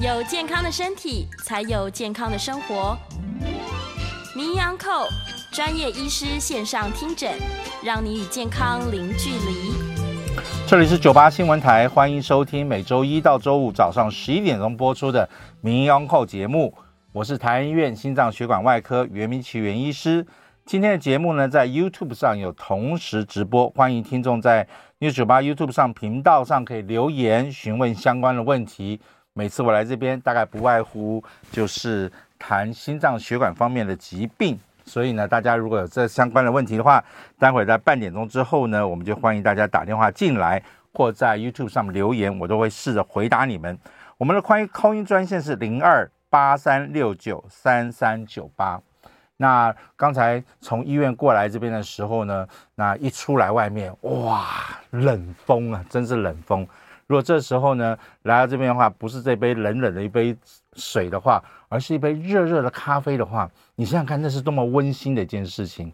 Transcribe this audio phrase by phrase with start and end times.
[0.00, 2.96] 有健康的身体，才有健康的生活。
[4.34, 5.06] 名医安扣
[5.52, 7.30] 专业医师线上听诊，
[7.84, 9.74] 让你与健康零距离。
[10.66, 15.28] 这里是九八新闻台，欢迎收听每周一到周五早上十一点钟播出的
[15.60, 16.74] 名医安扣节目。
[17.12, 20.26] 我是台安医院心脏血管外科袁明奇袁医师。
[20.64, 24.66] 今天的节目呢，在 YouTube 上有同时直播，欢迎听众在
[25.00, 28.98] News98 YouTube 上频道上可以留言询问相关的问题。
[29.32, 37.02] 每次我来这边，大概不外乎就是谈心脏血管方面的疾病，所以呢，大家如果有这相关的问题的话，
[37.38, 40.60] 待会在半点钟之后呢，我们就欢迎大家打电话进来，
[40.92, 43.78] 或在 YouTube 上留言，我都会试着回答你们。
[44.18, 48.80] 我们的欢迎 call in 专线是零二八三六九三三九八。
[49.36, 54.44] 那刚才从医院过来这边的时候呢，那一出来外面，哇，
[54.90, 56.66] 冷风啊，真是冷风。
[57.10, 60.36] 如果这时候呢来到这边的话，不是这杯冷冷的一杯
[60.74, 65.92] 水的话，而是一杯热热的咖啡的话，你想想看，那是多么温馨的一件事情。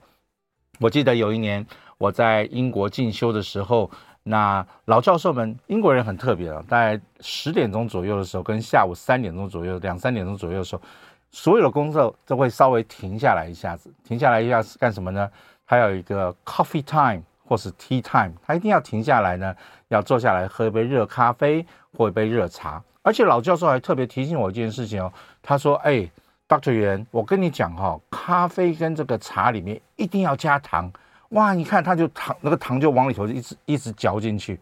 [0.78, 3.90] 我记得有一年我在英国进修的时候，
[4.24, 10.82] 那老教授们，英国人很特别啊，大概十点钟左右的时候，跟下午三点钟左右，两三点钟左右的时候。
[11.30, 15.30] 所有的工作都会稍微停下来一下子，停下来一下子干什么呢？
[15.64, 19.54] 还有一个 coffee time 或是 tea time，他一定要停下来呢，
[19.88, 21.64] 要坐下来喝一杯热咖啡
[21.96, 22.82] 或一杯热茶。
[23.02, 26.10] 而且老教授还特别提醒我一件事情哦，他说：“哎
[26.48, 30.90] ，doctor 袁，我跟你讲哈、哦，咖啡跟这个茶里面一定要加糖。
[31.30, 34.58] 哇，你看他就糖那个糖就往里头一直一直嚼进去，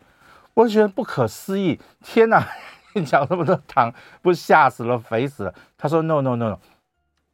[0.52, 2.46] 我觉得不可思议，天哪！”
[2.96, 5.54] 你嚼那么多糖，不吓死了、肥死了？
[5.76, 6.58] 他说：“No no no no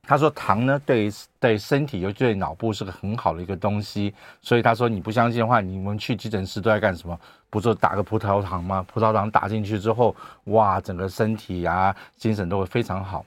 [0.02, 4.12] 他说糖呢，对对身体，尤其对脑部是个很好的一个东西。
[4.40, 7.18] 所以他说你不相信的话，你们去急诊室都在干什么？
[7.48, 8.84] 不就打个葡萄糖吗？
[8.92, 13.24] 葡萄糖打进去之后，哇，整个身体啊，精神都会非常好。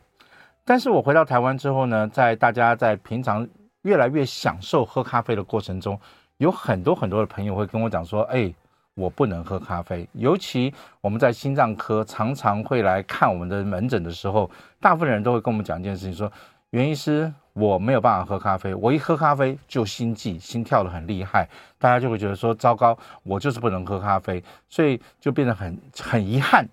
[0.66, 3.48] 但是我回到台湾之后呢，在大家在平常
[3.84, 6.00] 越来越享受喝咖啡的过程中，
[6.38, 8.54] 有很多很多的朋友会跟我讲说，哎。”
[8.96, 10.72] 我不能喝咖啡，尤其
[11.02, 14.48] 我们在心脏科常常会来看我们的门诊的时候，
[14.80, 16.32] 大部分人都会跟我们讲一件事情，说
[16.74, 21.48] 袁医师，我没有办法喝咖啡，我一喝咖啡就心悸，心跳得很厉害，
[21.78, 26.68] 大家就会觉得说糟糕，我就是不能喝咖啡，所以就变得很很遗憾，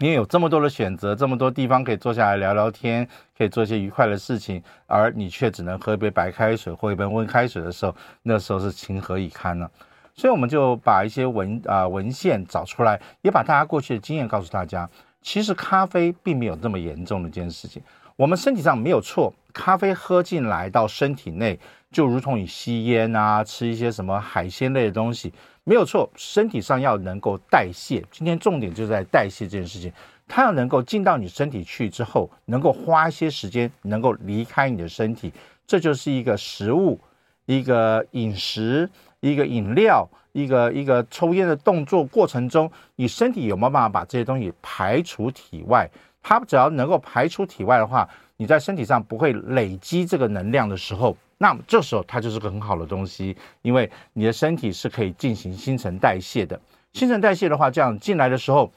[0.00, 7.94] 因为有这么多的选择，这么多地方可以坐下来聊聊天，可以做一些愉快的事情，而你却只能喝一杯白开水或一杯温开水的时候，
[8.24, 9.70] 那时候是情何以堪呢？
[10.16, 14.90] 所以我们就把一些文啊、文献找出来，也把大家过去的经验告诉大家。
[15.24, 17.80] 其实咖啡并没有这么严重的一件事情。
[18.16, 21.58] 我们身体上没有错，咖啡喝进来到身体内，
[21.90, 25.32] 就如同你吸烟啊、吃一些什么海鲜类的东西，
[25.64, 26.10] 没有错。
[26.16, 29.92] 身体上要能够代谢，今天重点就在代谢这件事情。
[30.28, 35.32] 它要能够进到你身体去之后，能够花一些时间，能够离开你的身体，
[35.66, 36.98] 这就是一个食物，
[37.46, 38.88] 一个饮食。
[39.24, 45.88] 一个饮料，一个一个抽烟的动作过程中，你身体有没有办法把这些东西排除体外？
[46.22, 56.58] 它只要能够排出体外的话，你在身体上不会累积这个能量的时候，那么这时候它就是个很好的东西，因为你的身体是可以进行新陈代谢的。
[56.92, 58.72] 新陈代谢的话，这样进来的时候，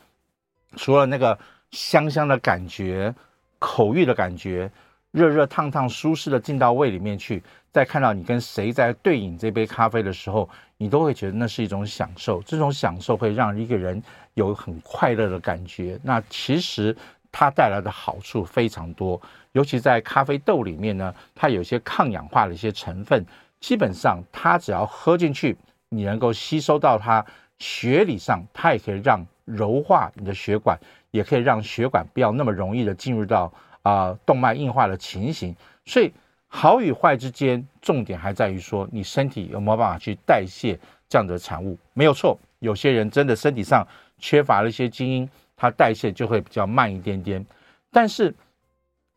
[0.75, 1.37] 除了那个
[1.71, 3.13] 香香的感觉、
[3.59, 4.71] 口欲的感觉。
[5.11, 7.41] 热热烫烫、舒适的进到胃里面去，
[7.71, 12.41] 再看到你跟谁在对饮这杯咖啡的时候，你都会觉得那是一种享受。
[12.41, 15.97] 这种享受会让一个人有很快乐的感觉。
[16.03, 16.93] 那其实
[17.37, 23.25] 它带来的好处非常多，尤其在咖啡豆里面呢，它有一些抗氧化的一些成分。
[23.59, 25.57] 基本上，它只要喝进去，
[25.89, 27.25] 你能够吸收到它
[27.59, 30.79] 血理上，它也可以让柔化你的血管，
[31.11, 33.51] 也可以让血管不要那么容易的进入到。
[33.85, 36.11] 啊、动脉硬化的情形，所以
[36.47, 40.75] 好与坏之间，重点还在于说你身体有没有办法去代谢
[41.07, 41.77] 这样的产物。
[41.93, 47.45] 没有错，有些人真的身体上缺乏了一些基因，它代谢就会比较慢一点点。
[47.91, 48.33] 但是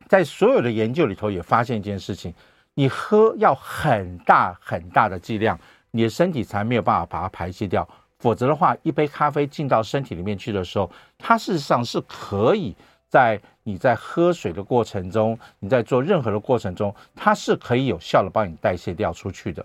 [0.09, 2.33] 在所有的研究里头也发现一件事情，
[2.75, 5.59] 你喝要很大很大的剂量，
[5.91, 7.89] 你的身体才没有办法把它排泄掉。
[8.19, 12.75] 否则的话，一杯咖啡进到身体里面去的时候，它事实上是可以。
[13.11, 19.65] 在你在喝水的过程中，你在做任何的过程中，它是可以有效的帮你代谢掉出去的。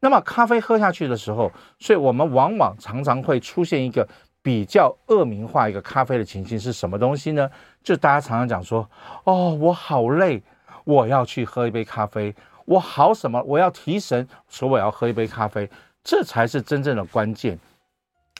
[0.00, 4.08] 那么咖啡喝下去的时候，所以我们往往常常会出现一个
[4.42, 7.50] 比较恶名化一个咖啡的情形是什么东西呢？
[7.82, 8.88] 就大家常常讲说，
[9.24, 10.42] 哦，我好累，
[10.84, 12.34] 我要去喝一杯咖啡，
[12.64, 15.68] 我好什么，我要提神，所以我要喝一杯咖啡，
[16.02, 17.58] 这才是真正的关键。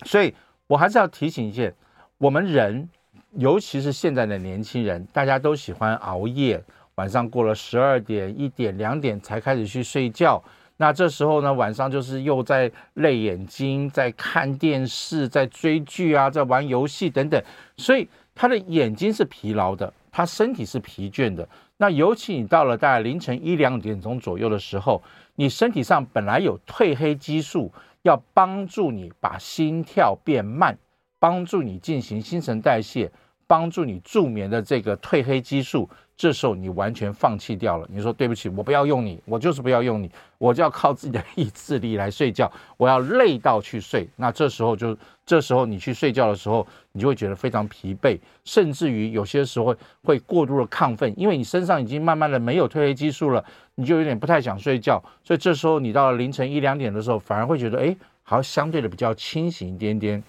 [0.05, 0.35] 所以
[0.67, 1.75] 我还是要提醒一件，
[2.19, 2.89] 我们人。
[3.35, 6.61] 尤其是现在的年轻人，大家都喜欢熬夜，
[6.97, 10.43] 晚上过了十二点、一点、两点才开始去睡觉。
[10.81, 17.39] 那这时候呢，晚上就是又在累眼睛，在看电视，在追剧啊，在玩游戏等等，
[17.77, 21.47] 所以他的眼睛是疲劳的，他身体是疲倦的。
[21.77, 25.03] 那尤其你到了大概凌晨一两点钟左右的时候，
[25.35, 30.79] 你身体上本来有褪黑激素，要帮助你把心跳变慢，
[31.19, 33.13] 帮助你进行新陈代谢，
[33.51, 35.91] 帮助你助眠的这个褪黑激素。
[36.17, 40.09] 这时候你完全放弃掉了，你说对不起，我不要用你，我就是不要用你，
[40.39, 44.07] 我就要靠自己的意志力来睡觉，我要累到去睡。
[44.17, 49.75] 那这时候就，这时候你去睡觉的时候，你就会觉得非常疲惫，甚至于有些时候
[50.05, 53.43] 会过度的亢奋，因为你身上已经慢慢的没有褪黑激素了，
[53.75, 55.03] 你就有点不太想睡觉。
[55.25, 60.23] 所以这时候你到了凌晨一两点的时候，反而会觉得，哎，好像相对的比较清醒一点点。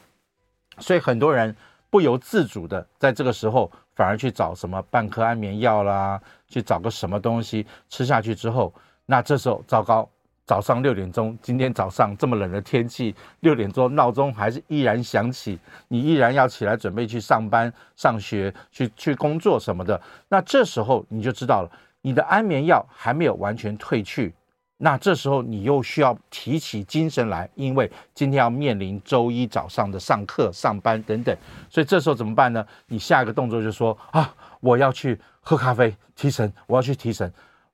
[0.80, 1.54] 所以很多人
[1.92, 3.72] 不由自主的在这个时候。
[3.94, 8.74] 反而去找什么半颗安眠药啦，去找个什么东西吃下去之后，
[9.06, 10.10] 那这时候糟糕，
[10.44, 15.60] 早上六点钟，今天早上这么冷的天气，六点钟闹钟还是依然响起，
[15.90, 21.70] 你依然要起来准备去上班、上学、去去工作什么的，那这时候你就知道了，
[22.02, 24.34] 你的安眠药还没有完全退去。
[24.84, 31.38] 那这时候你又需要提起精神来，因为今天要面临周一早上的上课、上班等等，
[31.70, 32.66] 所以这时候怎么办呢？
[32.88, 37.32] 你下一个动作就说啊，我要去喝咖啡提神，我要去提神，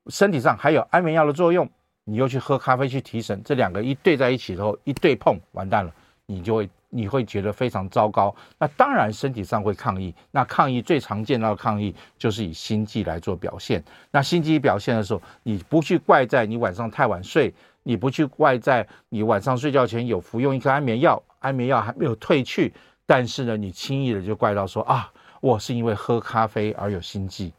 [0.07, 1.69] 身体上还有安眠药的作用，
[2.03, 5.91] 你又去喝咖啡去提神，这两个一对在一起之后，一对碰，完蛋了，
[6.25, 6.69] 你就会。
[6.89, 10.13] 你会觉得非常糟糕，那当然身体上会抗议。
[10.31, 13.83] 那抗议最常见到的抗议就是以心悸来做表现。
[14.11, 17.53] 那心悸表现的时候，你不去怪在你晚上太晚睡，
[17.83, 22.73] 你不去怪在你晚上睡觉前有服用一颗安眠药，安眠药还没有退去，
[23.05, 25.11] 但是呢，你轻易的就怪到说啊，
[25.41, 27.51] 我是因为喝咖啡而有心悸。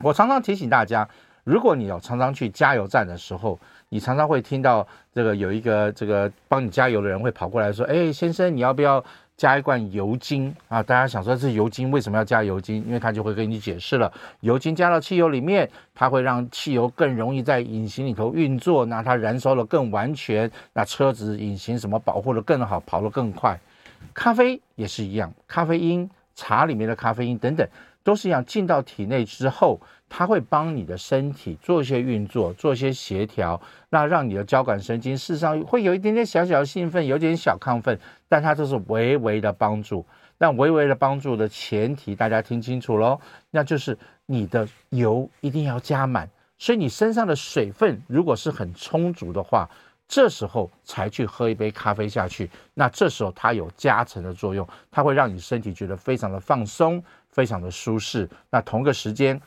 [0.00, 1.08] 我常常提醒大家，
[1.44, 3.58] 如果你有常常去加油站的时候，
[3.90, 9.02] 你常常会听到这个有一个这个帮你加油的人会跑过来说：“哎，先生，你要不要
[9.36, 12.84] 加一罐油精啊？”大家想说这油精为什么要加油精？
[12.86, 23.58] 因为他就会跟你解释了，油精加到汽油里面，它会让汽油更容易在引擎里头运作，那它燃烧的更完全，那车子引擎什么保护的更好，跑得更快。
[24.12, 27.66] 咖啡也是一样，咖啡因、茶里面的咖啡因等等。
[28.04, 29.78] 都是一样，进到体内之后，
[30.08, 33.60] 它会帮你的身体做一些运作，做一些协调，
[33.90, 40.04] 那让你的交感神经事实上会有一点点小小的兴奋，有点小亢奋，但它都是微微的帮助。
[40.38, 43.20] 但微微的帮助的前提，大家听清楚喽，
[43.50, 49.68] 那就是你的油一定要加满，所以你身上的水分如果是很充足的话，
[50.06, 57.02] 这时候才去喝一杯咖啡下去，那这时候它有加成的作用，它会让你身体觉得非常的放松。
[57.30, 58.28] 非常的舒适。
[58.50, 59.40] 那同个时间，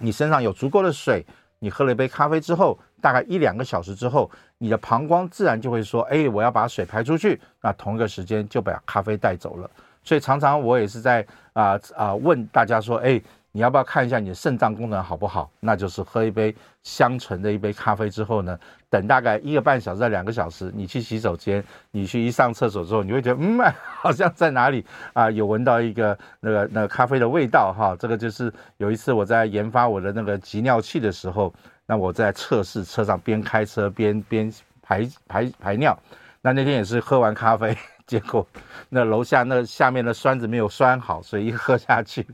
[0.00, 1.24] 你身上有足够的水，
[1.60, 9.70] 你喝了一杯咖啡之后，大概一两个小时之后，你的膀胱自然就会说：“哎，我要把水排出去。”那同一个时间就把咖啡带走了。
[10.02, 13.20] 所以常常我也是在啊啊问大家说：“哎。”
[13.52, 15.50] 你要不要看一下你的肾脏功能好不好？
[15.58, 16.54] 那就是喝一杯
[16.84, 18.56] 香醇的一杯咖啡之后呢，
[18.90, 27.96] 等大概一个半小时到两个小时，你去洗手间，你去一上厕所之后，你会觉得嗯，好像在哪里啊有闻到一个那个那咖啡的味道哈。
[27.98, 31.54] 这个就是有一次我在研发我的那个集尿器的时候，
[31.86, 35.96] 那我在测试车上边开车边边排排排尿，
[36.42, 37.76] 那那天也是喝完咖啡。
[38.06, 38.44] 结果，
[38.88, 42.26] 那楼下那下面的栓子没有栓好，所以一喝下去，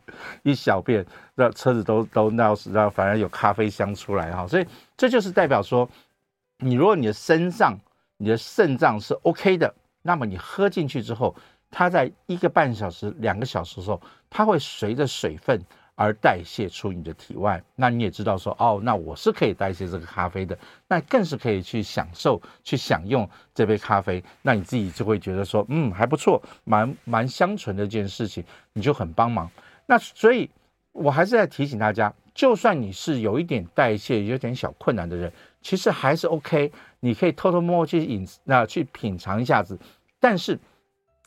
[0.43, 4.47] 一小便，那车子都都闹死，然后反而有咖啡香出来哈。
[4.47, 5.87] 所以这就是代表说，
[6.59, 7.79] 你如果你的身上
[8.17, 11.35] 你的肾脏是 OK 的，那么你喝进去之后，
[11.71, 15.61] 它在一个半小时、两个小时的时候，它会随着水分。
[15.99, 28.45] 而代谢出你的体外，那你也知道说哦，那我是可以代谢这个咖啡的，那更是可以去享受、去享用这杯咖啡，那你自己就会觉得说，嗯，还不错，蛮蛮香醇的一件事情，
[28.75, 29.51] 你就很帮忙。
[29.87, 30.51] 那所以，
[30.93, 39.77] 我还是在提醒大家，就算你是有一点代谢有点小困难的人，其实还是 OK，你可以偷偷摸摸去饮那去品尝一下子，
[40.21, 40.57] 但是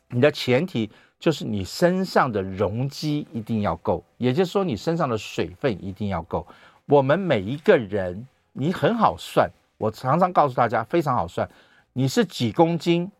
[0.08, 0.90] 你的前提。
[1.20, 6.46] 就是你身上的容积一定要够，也就是说你身上的水分一定要够。
[6.86, 11.46] 我们每一个人，你很好算，我常常告诉大家非常好算，
[11.92, 13.12] 你是几公斤，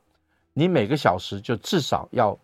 [0.55, 2.39] 你每个小时就至少要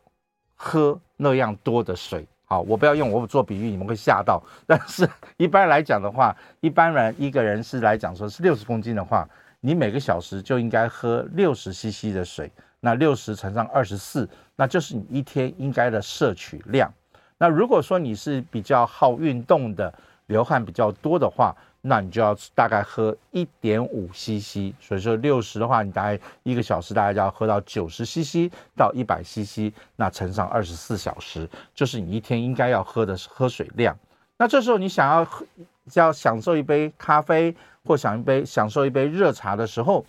[0.54, 2.26] 喝那样多的水。
[2.48, 4.40] 好，我不要用我做比喻，你们会吓到。
[4.66, 9.28] 但是一般来讲的话，一般人一个人是来讲说是六十公斤的话，
[9.60, 12.50] 你每个小时就应该喝六十 CC 的水。
[12.78, 16.88] 那六十乘上二十四，那就是你一天应该的摄取量。
[17.36, 19.92] 那如果说你是比较好运动的，
[20.26, 24.75] 流汗比较多的话，那你就要大概喝一点五 CC。
[24.80, 33.97] 所以说六十的话，你大概一个小时大概就要喝到九十 CC 到一百 CC，那乘上二十四小时，就是你一天应该要喝的喝水量。
[34.38, 35.47] 那这时候你想要喝，
[35.95, 37.54] 要享受一杯咖啡
[37.85, 40.04] 或想一杯享受一杯热茶的时候，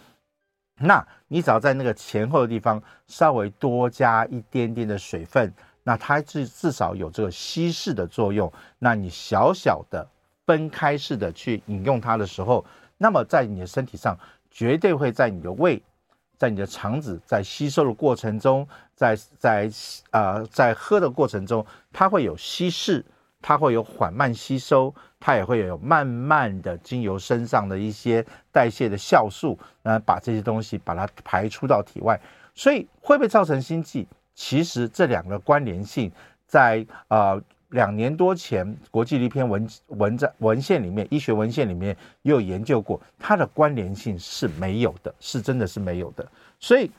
[0.80, 5.54] 那你只要在那个前后的地方稍微多加一点点的水分。
[5.84, 8.52] 那它至至少有这个稀释的作用。
[8.78, 10.06] 那你小小的
[10.48, 12.66] 分开式的去饮用它的时候，
[12.98, 14.18] 那么在你的身体上
[14.50, 15.80] 绝对会在你的胃、
[16.38, 19.70] 在你的肠子在吸收的过程中，在在
[20.12, 23.06] 呃在喝的过程中，它会有稀释，
[23.42, 32.20] 它会有缓慢吸收，它也会有慢慢的经由身上的一些代谢的酵素，呃，把这些东西把它排出到体外。
[32.56, 34.08] 所以会不会造成心悸？
[34.34, 36.10] 其实这两个关联性
[36.48, 46.26] 在，在呃两年多前国际的一篇文文章文献里面，医学文献里面也有研究过，它的关联性是没有的，是真的是没有的。
[46.60, 46.90] 所以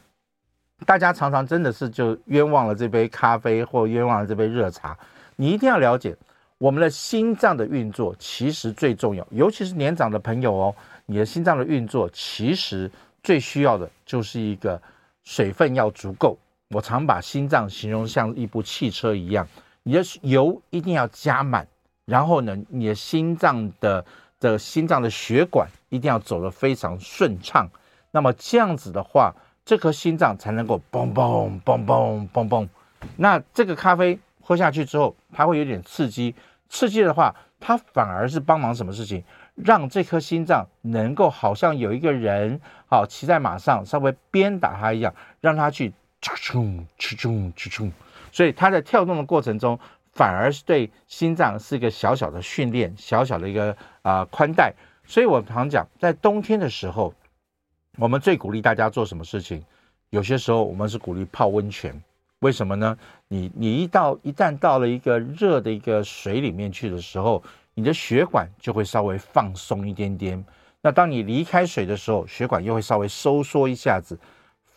[0.84, 4.96] 大家常常真的是就冤枉了这杯咖啡，或冤枉了这杯热茶。
[5.36, 6.16] 你一定要了解，
[6.58, 10.74] 我们的心脏的运作其实最重要，尤其是年长的朋友哦，
[11.06, 12.90] 你的心脏的运作其实
[13.22, 14.80] 最需要的就是一个
[15.24, 16.36] 水分要足够。
[16.70, 19.48] 我常把心脏形容像一部汽车一样，
[19.88, 21.66] 你的油一定要加满，
[22.04, 24.04] 然后呢，你的心脏的
[24.38, 27.66] 的心脏的血管一定要走得非常顺畅。
[28.10, 32.68] 那么这样子的话，这颗心脏才能够嘣嘣嘣嘣嘣嘣。
[33.16, 36.34] 那这个咖啡喝下去之后，它会有点刺激，
[36.68, 39.24] 刺激的话，它反而是帮忙什么事情？
[39.54, 45.94] 让这颗心脏能够好像有一个人好骑在马上，稍微鞭打它一样，让它去。
[46.20, 47.92] 哧冲哧冲冲，
[48.38, 49.76] 所以它在跳动的过程中，
[50.12, 54.72] 反而是对心脏是一个小小的训练，小小的一个啊宽带。
[55.04, 57.12] 所以我常讲，在冬天的时候，
[57.96, 59.60] 我们最鼓励大家做什么事情？
[60.10, 62.00] 有些时候我们是鼓励泡温泉，
[62.38, 62.96] 为什么呢？
[63.26, 67.42] 你你一到一旦到了一个热的一个水里面去的时候，
[67.74, 70.44] 你的血管就会稍微放松一点点。
[70.80, 74.16] 那当你离开水的时候，血管又会稍微收缩一下子。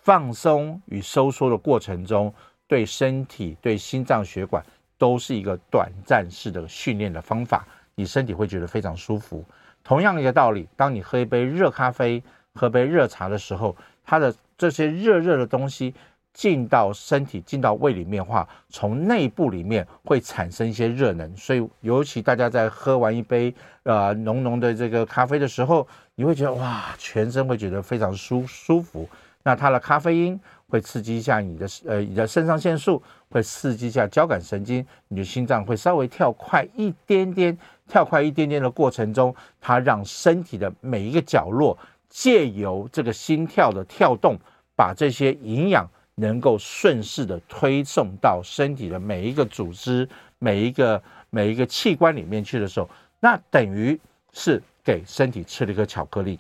[0.04, 2.34] 放松与收缩的过程中，
[2.72, 4.64] 对身体、对心脏血管
[4.98, 9.44] 都是一个短暂式的训练的方法，你身体会觉得非常舒服。
[9.84, 12.24] 同样一个道理，当你喝一杯热咖啡、
[12.54, 13.76] 喝杯热茶的时候，
[14.06, 15.94] 它的这些热热的东西
[16.34, 21.36] 进到身体、进到胃里面的话，从内部里面会产生一些热能。
[21.36, 25.86] 所以，尤其大家在喝完一杯呃浓浓的这个咖啡的时候，
[26.16, 29.10] 你会觉得哇，全身会觉得非常舒舒服。
[29.44, 30.40] 那它的咖啡因
[30.72, 37.56] 会刺激一下你的呃你的肾上腺素，会刺激一下交感神经，你的心脏会稍微跳快一点点，
[37.90, 44.38] 跳快一点点的过程中，它让身体的每一个角落借由这个心跳的跳动，
[44.74, 45.86] 把这些营养
[46.16, 50.08] 能够顺势的推送到身体的每一个组织、
[50.40, 54.00] 每一个每一个器官里面去的时候，那等于
[54.32, 56.40] 是给身体吃了一个巧克力，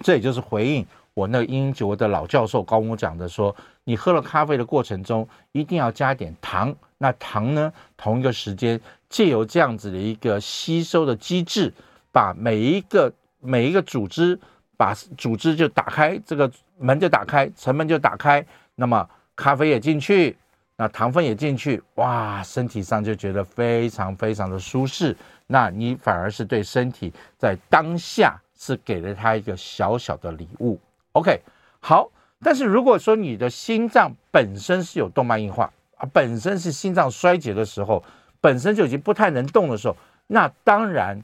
[0.00, 0.86] 这也就是回应。
[1.14, 3.54] 我那个英国的老教授跟我讲的说，
[3.84, 6.74] 你喝了咖啡的过程中，一定要加点糖。
[6.98, 11.72] 那糖呢，同一个时间借由这样子的一个吸收的机制，
[12.10, 14.38] 把每一个每一个组织，
[14.76, 18.44] 把组织就打开，这个门就打开，城门就打开。
[18.74, 20.36] 那么咖啡也进去，
[20.76, 25.16] 那糖分也进去，哇，身体上就觉得非常非常的舒适。
[25.46, 30.80] 那你反而是对身体在当下是给了他一个小小的礼物。
[31.14, 31.40] OK，
[31.78, 32.10] 好，
[32.42, 38.02] 但是如果说你的心脏本身是有动脉硬化啊，本身是心脏衰竭的时候，
[38.40, 41.22] 本身就已经不太能动的时候，那当然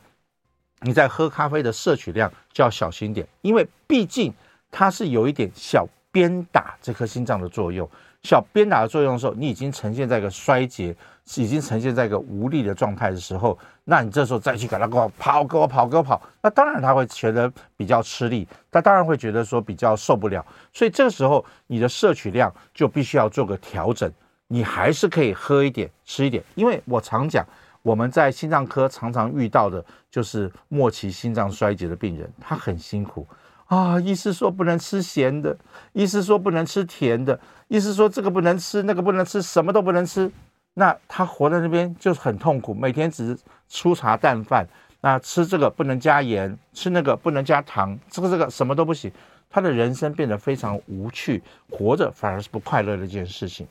[0.83, 4.33] 你在喝咖啡的摄取量就要小心点，因为毕竟
[4.71, 7.89] 它是有一点小鞭打这颗心脏的作用。
[8.23, 10.95] 小鞭打的作用的时候，你已经呈现在一个衰竭，
[11.37, 13.59] 已经呈现在一个无力的状态的时候，
[13.91, 24.09] 那你这时候再去给他给我跑，给我跑，给我跑，那当然他会觉得比较吃力，他当然会觉得说比较受不了，所以这个时候你的摄取量就必须要做个调整，
[24.47, 27.45] 你还是可以喝一点，吃一点，因为我常讲，
[27.83, 33.27] 我们在心脏科常常遇到的就是末期心脏衰竭的病人，他很辛苦。
[33.67, 35.57] 啊，医师说不能吃咸的，
[35.95, 40.31] 医师说不能吃甜的，医师说这个不能吃，那个不能吃，什么都不能吃。
[40.75, 44.67] 那他活在那边就是很痛苦，每天只是粗茶淡饭。
[45.03, 49.11] 那吃这个不能加盐，吃那个不能加糖，这个这个什么都不行。
[49.49, 53.67] 他的人生变得非常无趣，活着反而是不快乐的一件事情。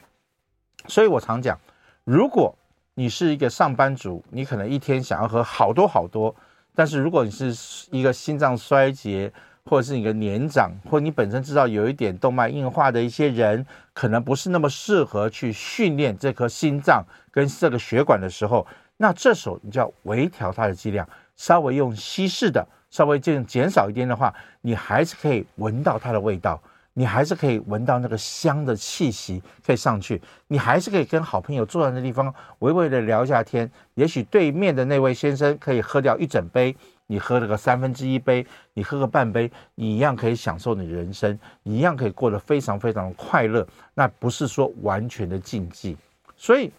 [0.87, 1.57] 所以我常讲，
[2.03, 2.53] 如果
[2.95, 6.35] 你是一个上班族，你可能一天想要喝好多好多，
[6.75, 7.55] 但是如果你是
[7.91, 9.31] 一个心脏衰竭，
[9.69, 18.65] 或者是你的年长，或你本身知道有一点动脉硬化的一些人，可能不是那么适合去训练这颗心脏跟这个血管的时候，
[18.97, 26.59] 那这时候你就要微调它的剂量，稍微用稀释的，稍微这样减少一点的话，你还是可以闻到它的味道。
[26.95, 30.21] 你还是可以闻到那个香的气息，可以上去。
[30.47, 33.71] 你还是可以跟好朋友坐在那地方，微微的聊一下天。
[33.93, 36.75] 也许对面的那位先生可以喝掉一整杯，
[37.09, 43.67] 你喝了个三分之一杯，你喝个半杯，你一样可以享受你的人生，你一样可以过得非常非常的快乐。
[43.95, 45.97] 那不是说完全的禁忌。
[46.37, 46.71] 所以，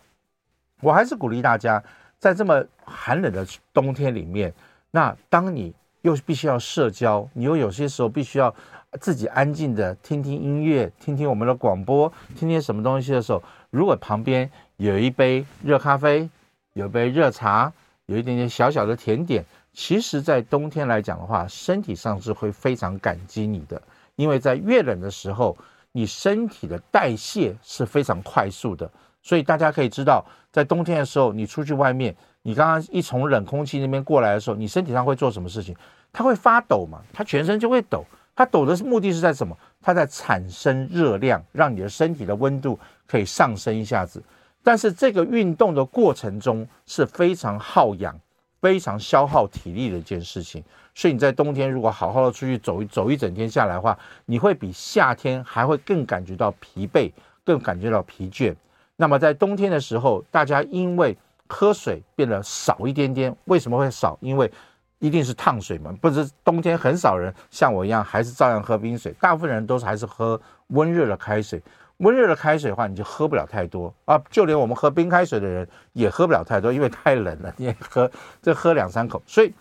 [0.81, 1.83] 我还是鼓励大家，
[2.19, 3.45] 在这么寒冷的
[3.75, 4.55] 冬天里面，
[4.93, 8.55] 那当你又必须要社交，你又有些时候必须要。
[9.01, 16.29] 自己安静的听听音乐，听听我们的广播，听听什么东西的时候，如果旁边有一杯热咖啡，
[16.73, 17.73] 有一杯热茶，
[18.07, 23.81] 有一点点小小的甜点，其实，在冬天来讲的话，身体上是会非常感激你的，
[24.17, 25.57] 因为在越冷的时候，
[25.93, 28.91] 你身体的代谢是非常快速的，
[29.23, 35.75] 所以大家可以知道，在冬天的时候，你出去外面，你刚刚一从冷空气那边过来的时候，你身体上会做什么事情？
[36.13, 38.05] 它会发抖嘛，它全身就会抖。
[38.35, 39.57] 它抖的目的是在什么？
[39.81, 44.23] 它在产生热量，让你的身体的温度可以上升一下子。
[44.63, 48.19] 但是这个运动的过程中是非常耗氧、
[48.61, 50.63] 非常消耗体力的一件事情。
[50.95, 57.11] 所以你在冬天如果好好的出去走一走一整天下来的话，你会比夏天还会更感觉到疲惫，
[57.45, 58.55] 更感觉到疲倦。
[58.97, 61.17] 那么在冬天的时候，大家因为
[61.49, 64.19] 喝水变得少一点点，为什么会少？
[64.21, 64.51] 因为
[64.99, 65.91] 一定是烫水嘛？
[66.01, 69.15] 不是冬天很少人像我一样，还是照样喝冰水。
[69.21, 70.39] 大部分人都是还是喝
[70.69, 71.63] 温热的开水。
[72.01, 74.21] 温热的开水的话，你就喝不了太多啊。
[74.31, 78.11] 就连我们喝冰开水的人也喝不了太多，因为太冷了，你也喝
[78.43, 79.55] 这喝两三口，所以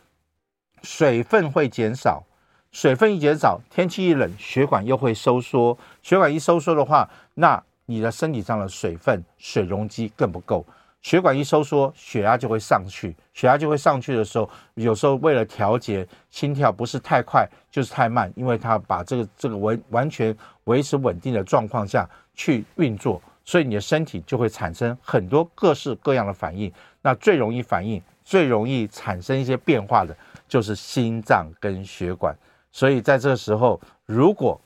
[0.81, 2.23] 水分会减少。
[2.71, 5.75] 水分一减少，天气一冷，血管又会收缩。
[6.03, 10.63] 血管一收缩的话，那你的身体上的水分水溶积更不够。
[11.01, 13.15] 血管一收缩，血压就会上去。
[13.33, 20.35] 血压就会上去的时候，有时候为了调节心跳，不是太快就是太慢，因为它把这个这个完完全
[20.65, 26.71] 维持稳定的状况下去运作，所以你的身体就会产生很多各式各样的反应。
[27.01, 30.15] 那最容易反应、最容易产生一些变化的，
[30.49, 32.35] 就是心脏跟血管。
[32.71, 34.59] 所以在这个时候，如果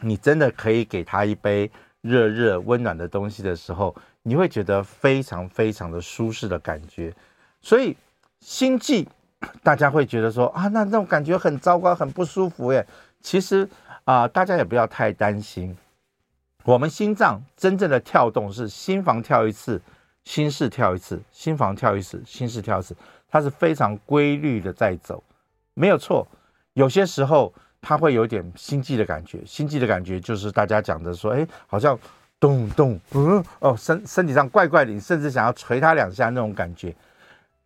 [0.00, 3.94] 你真的可以给他一杯热热温暖的东西的时候，
[4.26, 7.14] 你会觉得非常非常的舒适的感觉，
[7.60, 7.94] 所以
[8.40, 9.06] 心悸，
[9.62, 12.86] 大家会觉得说啊，那那种感觉很糟糕，很不舒服耶。
[13.20, 13.68] 其实
[14.04, 15.76] 啊、大家也不要太担心。
[16.64, 19.78] 我们心脏真正的跳动是心房跳一次，
[20.24, 22.96] 心室跳一次，心房跳一次，心室跳一次，
[23.28, 25.22] 它是非常规律的在走，
[25.74, 26.26] 没有错。
[26.72, 31.98] 有些时候它会有点心悸的感觉，心悸的感觉就是大家讲的说，哎，好像。
[32.40, 36.94] 咚咚，嗯，哦，身身体上怪怪的，你甚至想要捶他两下那种感觉，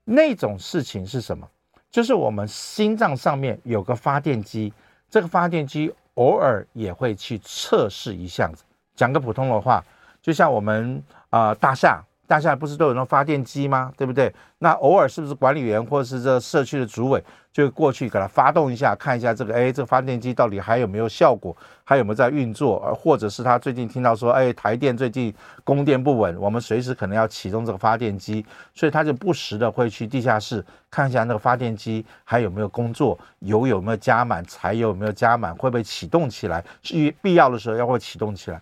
[0.04, 1.48] 那种事情是什么？
[1.90, 4.72] 就是我们心脏上面有个发电机，
[5.10, 8.62] 这个发电机偶尔也会去测试一下子。
[8.94, 9.82] 讲个普通的话，
[10.22, 12.02] 就像我们啊、大厦。
[12.26, 13.90] 大厦不是都有那种发电机吗？
[13.96, 14.30] 对不对？
[14.58, 17.24] 那偶尔是不是管理员或者是这社区的主委
[17.58, 22.80] 就过去给它发动一下，看一下这个，哎，这个发电机到底还有没有效果，还有没有在运作？
[22.86, 36.64] 而或者是他最近听到说，哎，台电最近供电不稳，我们随时可能要启动这个发电机，所以他就不时的会去地下室看一下那个发电机还有没有工作，油有没有加满，柴油有没有加满，会不会启动起来？
[36.82, 38.60] 是必要的时候要会启动起来。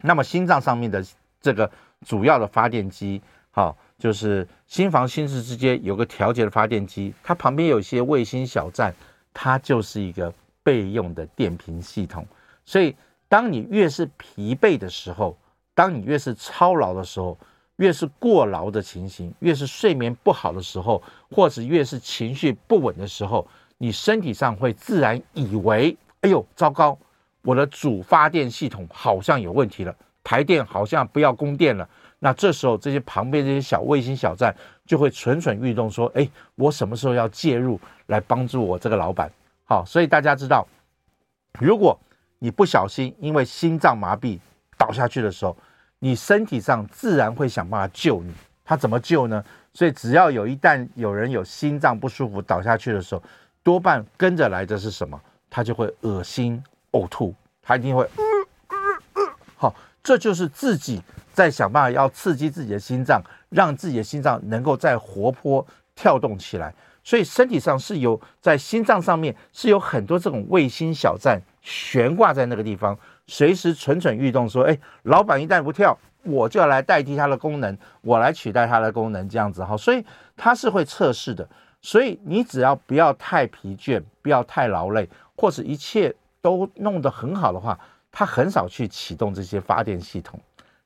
[0.00, 1.04] 那么心脏上面的
[1.40, 1.70] 这个。
[2.04, 8.94] 主要的发电机，好，就是心房心室之间有个调节的发电机，它旁边有一些卫星小站，
[9.32, 12.26] 它就是一个备用的电瓶系统。
[12.64, 12.94] 所以，
[13.28, 15.36] 当你越是疲惫的时候，
[15.74, 17.38] 当你越是操劳的时候，
[17.76, 23.46] 越是过劳的情形，越是睡眠不好的时候，或者越是情绪不稳的时候，
[23.78, 26.98] 你身体上会自然以为，哎呦，糟糕，
[27.42, 29.94] 我的主发电系统好像有问题了。
[30.22, 31.86] 台电好像不要供电了，
[32.24, 34.56] 那这时候这些旁边这些小卫星小站
[34.86, 39.30] 就会蠢蠢欲动，说：“哎，我什么时候要介入来帮助我这个老板？”
[39.68, 40.66] 好，所以大家知道，
[41.60, 41.94] 如果
[42.38, 44.38] 你不小心因为心脏麻痹
[44.78, 45.54] 倒下去的时候，
[45.98, 48.32] 你身体上自然会想办法救你。
[48.64, 49.44] 他怎么救呢？
[49.74, 53.22] 所以只要有一旦有人有心脏不舒服倒下去的时候，
[53.62, 55.20] 多半跟着来的是什么？
[55.50, 58.08] 他就会恶心呕吐，他一定会。
[59.56, 59.74] 好。
[60.02, 61.02] 这就是自己
[61.34, 63.20] 再想办法要刺激自己的心脏，
[63.50, 66.72] 让自己的心脏能够再活泼跳动起来。
[67.02, 80.02] 所以身体上是有在心脏上面是有很多这种卫星小站悬挂在那个地方，随时蠢蠢欲动，说：“哎，老板一旦不跳，我就要来代替它的功能，我来取代它的功能，这样子哈。”所以
[80.34, 81.46] 它是会测试的。
[81.82, 87.78] 所以你只要不要太疲倦，不要太劳累，或者一切都弄得很好的话，
[88.10, 90.40] 它很少去启动这些发电系统。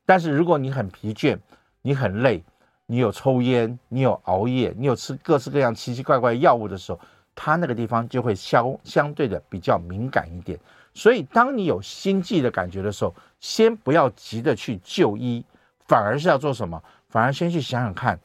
[0.09, 1.37] 但是如果你很疲倦，
[1.83, 2.43] 你很累，
[2.87, 6.99] 你有抽烟，你有熬夜，你有吃各式各样奇奇怪怪药物的时候，
[7.35, 10.57] 它那个地方就会相相对的比较敏感一点。
[10.95, 15.45] 所以当你有心悸的感觉的时候，先不要急着去就医，
[15.85, 16.81] 反而是要做什么？
[17.09, 18.19] 反而先去想想看，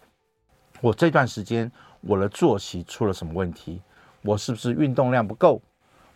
[0.81, 1.71] 我这段时间。
[2.01, 3.83] 我的作息出了什么问题？
[4.23, 5.61] 我是不是运动量不够？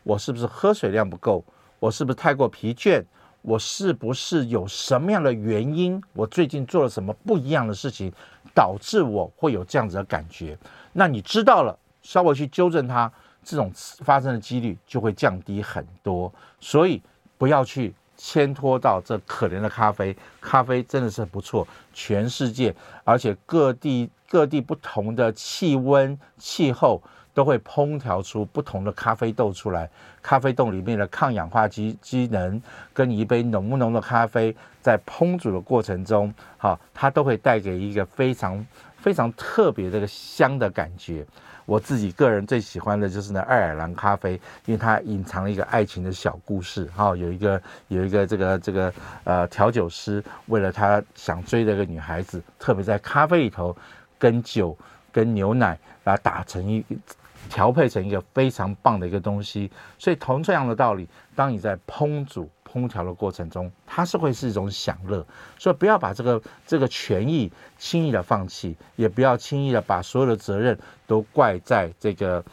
[0.02, 1.44] 我是不是喝水量不够？
[1.78, 3.04] 我是不是太过疲倦？
[3.48, 5.98] 我是不是有什么样的原因？
[6.12, 8.12] 我最近做了什么不一样的事情，
[8.54, 10.54] 导致我会有这样子的感觉？
[10.92, 13.10] 那你知道了，稍微去纠正它，
[13.42, 13.72] 这种
[14.04, 16.30] 发生的几率就会降低很多。
[16.60, 17.00] 所以
[17.38, 20.14] 不要去牵拖到这可怜的咖啡。
[20.42, 24.10] 咖啡真的是不错，全世界而且各地。
[24.30, 27.02] 各地不同的气温、气候
[27.38, 29.88] 都会烹调出不同的咖啡豆出来。
[30.20, 32.60] 咖啡豆里面的抗氧化机机能，
[32.92, 41.24] 跟一杯浓浓的咖啡在烹煮的过程中，好，它都会带给一个非常非常特别的香的感觉。
[41.64, 44.32] 我自己个人最喜欢的就是那爱尔兰咖啡，
[44.64, 46.86] 因为它隐藏了一个爱情的小故事。
[46.96, 53.76] 哈，有一个有一个这个这个呃调酒师，为了他想追的一个女孩子，特别在咖啡里头。
[54.20, 54.76] 跟酒、
[55.12, 56.84] 跟牛奶，把它打成一
[57.48, 59.70] 调配成一个非常棒的一个东西。
[59.98, 65.26] 所以同这样的道理，当你在烹煮、烹调的过程中，它是会是一种享乐。
[65.58, 72.44] 所以不要把这个这个权益轻易的放弃，也不要轻易的把所有的责任都怪在这个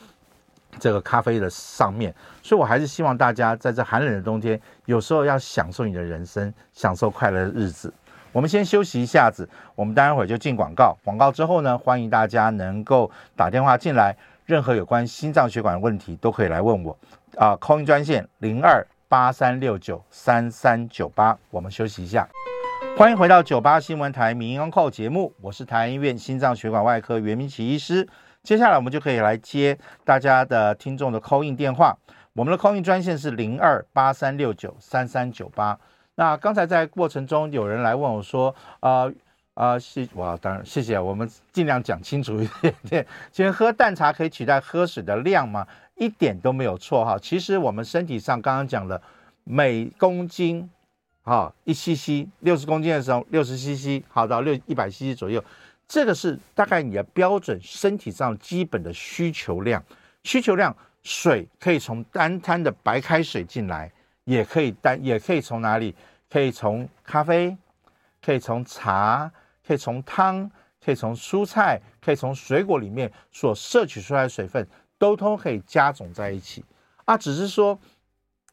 [0.80, 2.14] 这个咖啡的上面。
[2.42, 7.94] 所以我还是希望大家在这寒冷的冬天，有时候要享受你的人生，享受快乐的日子。
[8.32, 10.98] 我们先休息一下子，我们待会儿就进广告。
[11.06, 14.14] 广告之后呢，欢迎大家能够打电话进来，
[14.46, 16.96] 任何有关心脏血管的问题都可以来问我。
[17.36, 21.36] 啊，call in 专线零二八三六九三三九八。
[21.50, 22.30] 我们休息一下，
[22.96, 28.08] 欢迎回到九八新闻台民音 call 节目，我是台安医院心脏血管外科袁明启医师。
[28.44, 31.98] 接下来我们就可以来接大家的听众的 call in 电话，
[32.34, 35.78] 我们的 call in 专线是零二八三六九三三九八。
[36.18, 39.12] 那刚才在过程中有人来问我说，啊
[39.56, 43.08] 啊谢哇，当然谢谢，我们尽量讲清楚一点点。
[43.32, 45.66] 其实喝淡茶可以取代喝水的量吗？
[45.96, 47.18] 一点都没有错哈。
[47.20, 49.02] 其实我们身体上刚刚讲了，
[49.44, 50.70] 每公斤，
[51.24, 55.44] 哈一 cc，六十公斤的时候六十 cc，好到六一百 cc 左右，
[55.88, 59.84] 这个是大概你的标准身体上基本的需求量。
[60.24, 63.92] 需求量，水可以从单摊的白开水进来。
[64.26, 65.96] 也可以单，也可以从哪里？
[66.32, 67.56] 可以从咖啡，
[68.24, 69.32] 可以从茶，
[69.66, 70.50] 可以从汤，
[70.84, 76.64] 可以从蔬菜，可以从水果里面所摄取出来的水分，都都可以加总在一起
[77.06, 77.18] 啊。
[77.18, 77.80] 只是说，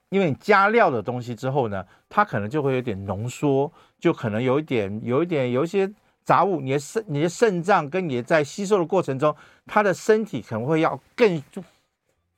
[0.09, 5.93] 因为你加料的东西之后呢，它可能就会有点浓缩，就可能有一点，有一点，有一些
[6.25, 9.35] 杂物，你的肾，你的肾脏跟你在吸收的过程中，
[9.67, 11.43] 它的身体可能会要更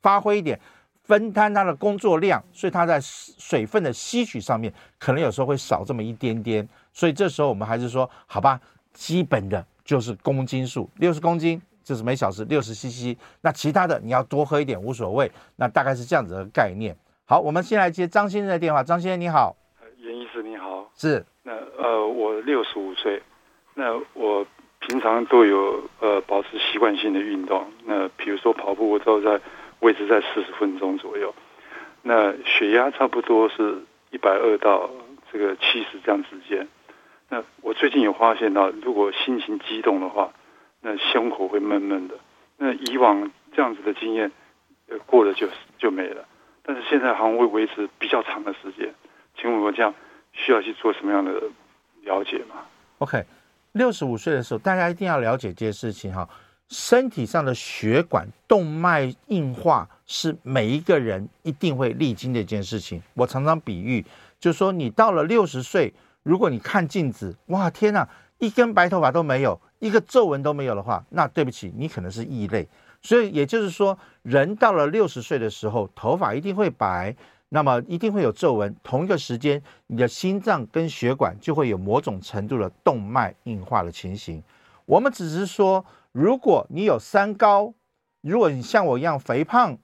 [0.00, 0.58] 发挥一点。
[1.04, 6.66] 分摊它的工作量，所以它在水分的吸取上面可能有时候会少这么一点点。
[6.94, 8.58] 所以这时候我们还是说，好吧，
[8.94, 13.18] 基本的就是公斤数，六十公斤就是每小时六十 CC。
[13.42, 15.30] 那其他的你要多喝一点无所谓。
[15.56, 16.96] 那大概是这样子的概念。
[17.26, 18.82] 好，我们先来接张先生的电话。
[18.82, 19.54] 张先生你好，
[19.98, 21.22] 袁医师你好，是。
[21.42, 23.20] 那呃，我六十五岁，
[23.74, 24.46] 那我
[24.80, 27.66] 平常都有呃保持习惯性的运动。
[27.84, 29.38] 那比如说跑步，我都在。
[29.80, 31.34] 维持在四十分钟左右，
[32.00, 34.88] 那血压差不多是一百二到
[35.30, 36.66] 这个七十这样之间。
[37.28, 40.32] 那我最近有发现到，如果心情激动的话，
[40.80, 42.14] 那胸口会闷闷的。
[42.56, 44.30] 那以往这样子的经验，
[44.88, 46.24] 呃过了就就没了。
[46.62, 48.94] 但是现在好像会维持比较长的时间。
[49.36, 49.92] 请问我这样
[50.32, 51.32] 需要去做什么样的
[52.02, 52.64] 了解吗
[52.98, 53.24] ？OK，
[53.72, 56.28] 六十五岁的时候，大家一定要了解这件事情哈。
[56.68, 63.02] 身体上的血管动脉硬化是每一个人一定会历经的一件事情。
[63.14, 64.04] 我常常比喻，
[64.40, 65.92] 就是说你到了六十岁，
[66.24, 68.08] 如果你看镜子，哇，天哪，
[68.38, 72.66] 一根白头发都没有，一个皱纹都没有的话，那对不起，你可能是异类。
[73.00, 77.14] 所以也就是说，人到了六十岁的时候，头发一定会白，
[77.50, 78.74] 那么一定会有皱纹。
[78.82, 84.42] 同一个时间，你的心脏跟血管就会有某种程度的动脉硬化的情形。
[84.86, 87.74] 我们只是说，如果你有三高，
[88.22, 89.76] 如果你像我一样肥胖，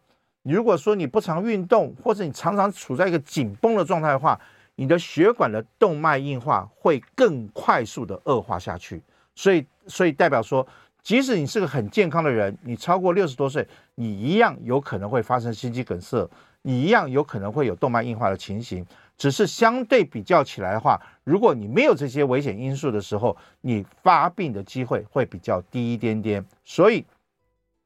[0.43, 4.41] 如果说你不常运动，或者你常常处在一个紧绷的状态的话，
[4.81, 9.03] 你的血管的动脉硬化会更快速的恶化下去。
[9.35, 10.67] 所以，所以代表说，
[11.03, 16.27] 即使你是个很健康的人，你超过六十多岁，你一样有可能会发生心肌梗塞。
[16.63, 18.87] 你一样有可能会有动脉硬化的情形，
[19.19, 26.43] 只是相对比较起来的话，如果你没有这些危险因素的时候，你发病的机会会比较低一点点。
[26.65, 27.05] 所以，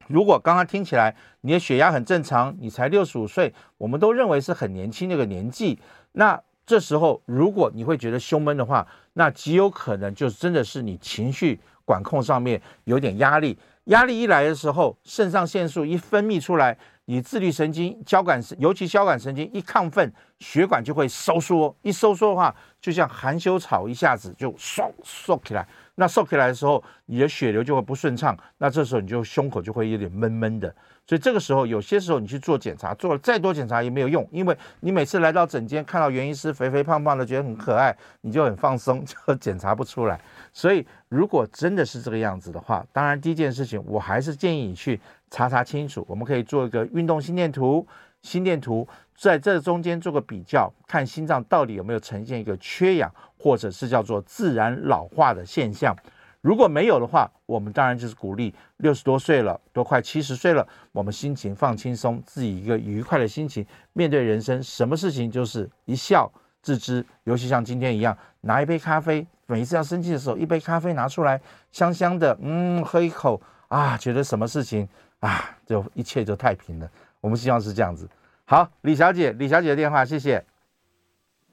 [0.07, 5.77] 如果刚刚听起来你的血压很正常，你才六十五岁，我们都认为是很年轻的一个年纪，
[6.13, 16.77] 那这时候如果你会觉得胸闷的话，那极有可能就真的是你情绪管控上面有点压力，压力一来的时候，肾上腺素一分泌出来。
[17.07, 21.77] 你自律神经、交感神，尤其交感神经一亢奋，血管就会收缩。
[21.83, 25.69] 一收缩的话，就像含羞草一下子就收缩起来。
[25.97, 28.35] 那收起来的时候，你的血流就会不顺畅。
[28.57, 30.75] 那这时候你就胸口就会有点闷闷的。
[31.07, 40.21] 所以这个时候，有些时候你去做检查，做了再多检查也没有用，因为你每次来到诊间看到袁医师肥肥胖胖的，觉得很可爱，你就很放松， 就检查不出来。
[40.53, 45.01] 所以如果真的是这个样子的话，当然第一件事情，我还是建议你去。
[45.31, 47.85] 查查清楚，我们可以做一个运动心电图，
[48.23, 48.87] 心电图
[49.17, 55.97] 在这中间做个比较，看心脏到底有没有呈现一个缺氧，或者是叫做自然老化的现象。
[56.45, 66.31] 如果没有的话，我们当然就是鼓励六十多岁了，都快七十岁了，我们心情放轻松，自己一个愉快的心情面对人生，什么事情就是一笑
[66.63, 67.03] 置之。
[67.23, 71.41] 尤其像今天一样，拿一杯咖啡，每一次要生气的时候，一杯咖啡拿出来，
[71.73, 74.87] 香香的，嗯，喝一口啊，觉得什么事情。
[75.21, 76.91] 啊，就一切就太平了。
[77.23, 78.07] 我们希望是这样子。
[78.45, 80.45] 好，李小姐，李小姐的电话，谢谢。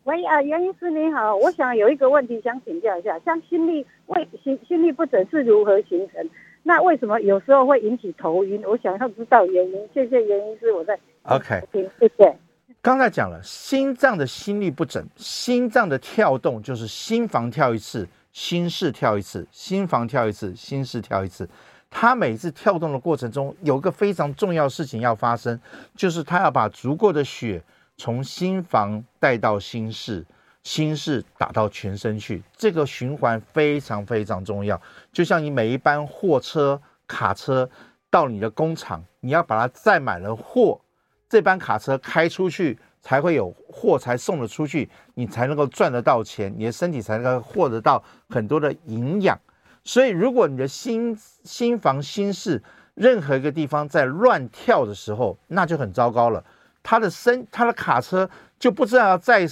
[0.06, 6.28] 喂啊，袁医师你好，我想有一个问题想请教一下，像心律为心心律不整是如何形成？
[6.64, 8.64] 那为什么有时候会引起头晕？
[8.66, 9.90] 我想要知道原因。
[9.94, 11.62] 谢谢袁医师，我在 OK，
[12.00, 12.36] 谢谢。
[12.82, 21.48] 刚才讲了，心脏的心律不整，心脏的跳动就是心房跳一次，心室跳一次，心房跳一次，心室跳一次。
[21.92, 25.60] 它每次跳动的过程中，有一个非常重要事情要发生，
[25.96, 27.62] 就是它要把足够的血
[28.02, 30.26] 从心房带到心室，
[30.64, 32.42] 心室打到全身去。
[32.58, 34.82] 这个循环非常非常重要。
[35.14, 37.70] 就像你每一班货车、卡车
[38.10, 40.82] 到你的工厂，你要把它载满了货，
[41.30, 49.40] 这班卡车开出去才会有货才送得出去，你才能够赚得到钱，你的身体才能够获得到很多的营养。
[49.84, 52.64] 所以，如果你的心心房、心室
[52.96, 56.44] 任何一个地方在乱跳的时候，那就很糟糕了。
[56.84, 59.48] 他的身、他的卡车就不知道要载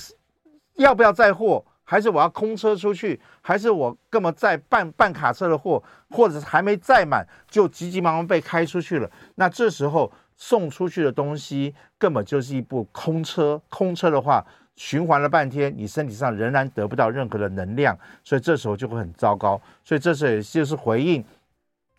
[0.75, 9.09] 要不要载货，还是我要空车出去，还是我根本载半半卡车的货，或者是还没载满就急急忙忙被开出去了。
[9.35, 14.45] 那这时候送出去的东西根本就是一部空车，空车的话。
[14.75, 19.61] 循环了半天，你身体上仍然得不到任何的能量，所以这时候就会很糟糕。
[19.83, 21.21] 所以这时候也就是回应，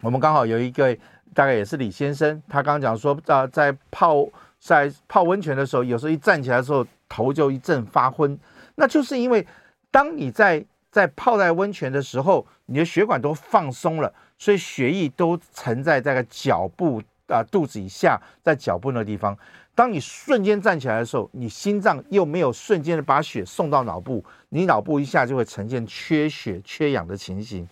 [0.01, 0.97] 我们刚好有一个
[1.35, 4.27] 大概也是李先生，他刚刚讲说，在在泡
[4.61, 8.39] 在泡温泉的时候，有时候一站起来的时候头就一阵发昏，
[8.77, 9.45] 那就是因为
[9.91, 19.37] 当你在在泡在温泉的时候，你的血管都放松了，所以血液都沉在这个脚部啊肚子以下，在脚部那地方。
[19.75, 27.67] 当你瞬间站起来的时候，你心脏又没有瞬间的把血送到脑部，你脑部一下就会呈现缺血、缺氧的情形。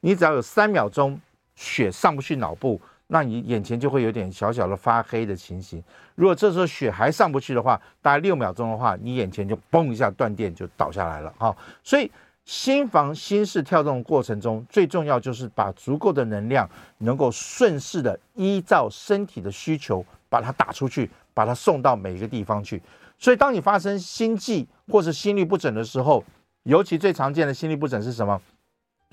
[0.00, 1.18] 你只要有三秒钟
[1.54, 5.82] 血上不去脑部，那你眼前就会有点小小的发黑的情形。
[6.14, 11.32] 如果这时候血还上不去的话，大概六秒钟的话，你眼前就嘣一下断电就倒下来了。
[11.38, 12.10] 哈，所以
[12.44, 21.10] 心房心室跳动的过程中，最重要就是把足够的能量能够顺势的依照身体的需求把它打出去。
[21.36, 22.80] 把它送到每一个地方去，
[23.18, 26.22] 所以当你发生心悸或是心律不整的时候，
[26.62, 28.40] 尤其最常见的心律不整是什么？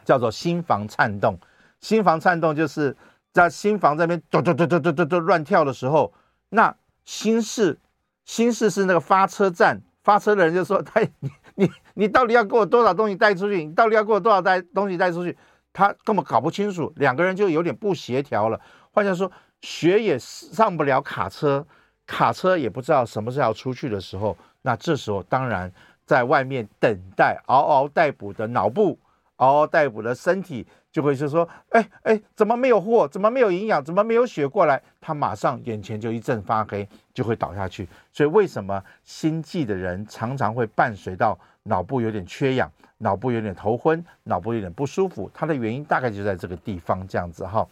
[0.06, 1.36] 叫做心房颤动。
[1.80, 2.95] 心房颤动就是
[3.34, 6.13] 在心房这边咚咚咚咚咚咚咚乱跳的时候，
[6.50, 7.80] 那心室
[8.26, 13.63] 心室是那个发车站，发车的人就说：“他你你你到底要给我多少东西带出去？
[13.63, 15.38] 你到底要给我多少带东西带出去？”
[15.74, 18.60] 他根本搞不清楚，两个人就有点不协调了。
[18.91, 21.65] 换句话说，学也上不了卡车。
[22.06, 25.72] 卡车也不知道什么时候要出去的时候，那这时候当然
[26.06, 29.00] 在外面等待，嗷嗷待哺的脑部，
[29.38, 33.08] 嗷嗷待哺的身体，就会是说，哎哎，怎么没有货？
[33.08, 33.84] 怎么没有营养？
[33.84, 34.82] 怎么没有血过来？
[34.99, 37.88] 他马上眼前就一阵发黑，就会倒下去。
[38.12, 45.32] 所以为什么心悸的人常常会伴随到脑部有点缺氧，脑部有点头昏，脑部有点不舒服？
[45.34, 47.65] 它的原因大概就在这个地方，这样子哈。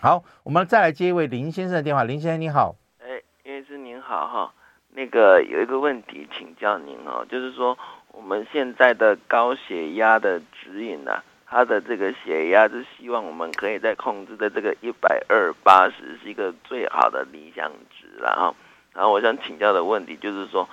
[0.00, 2.04] 好，我们再来接一位林先生的电话。
[2.04, 4.54] 林先生你好，哎，叶医师您好哈，
[4.90, 7.76] 那个有一个问题请教您哦，就是说
[8.12, 11.24] 我们现在的高血压的指引呢、啊？
[11.48, 18.54] 他的这个血压是希望我们可以在控制在这个一百二八十是一个最好的理想值，然后，
[18.92, 20.68] 然后我想请教的问题就是说，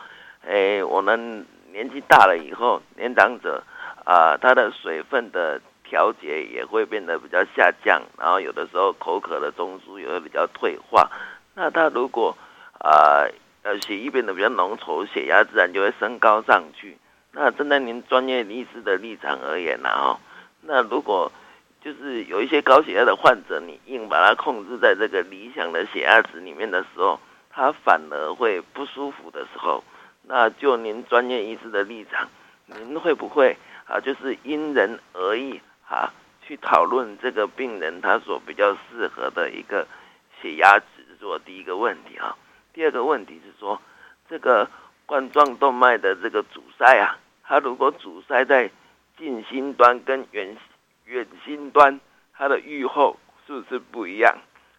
[0.47, 3.63] 哎，我们年纪大了以后，年长者
[4.03, 11.09] 啊、他的水分的调节也会变得比较下降，然后有的时候口渴的中枢也会比较退化。
[11.53, 12.36] 那他如果
[12.79, 13.23] 啊
[13.62, 16.97] 呃血液变得比较浓稠，血压自然就会升高上去。
[17.31, 20.19] 那站在您专业医师的立场而言呢，哈？
[20.65, 21.32] 那如果
[21.82, 29.84] 就是有一些高血压的患者，你硬把它控制在这个理想的血压值里面的时候，他反而会不舒服的时候，
[30.23, 32.30] 那就您专业医师的立场，
[32.67, 39.86] 您会不会啊，就是因人而异啊，去讨论这个病人他所比较适合的一个
[40.41, 40.86] 血压值，
[41.19, 42.36] 做第一个问题啊。
[42.73, 43.80] 第二个问题是说，
[44.30, 44.67] 这个
[45.06, 48.71] 冠状动脉的这个阻塞啊，它如果阻塞在
[49.17, 50.58] 近心端跟远
[51.06, 51.99] 远心端，
[52.34, 54.36] 它的预后是不是不一样？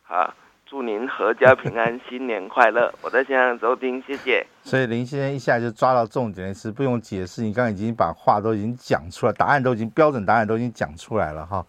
[0.09, 0.35] 啊，
[0.67, 2.93] 祝您阖家平安，新年快乐！
[3.01, 4.45] 我在现场收听，谢谢。
[4.63, 11.65] 所以林先生一下就抓到重点，是不用解释，你刚刚已经把话都已经讲出来，答案都已经标准答案都已经讲出来了哈。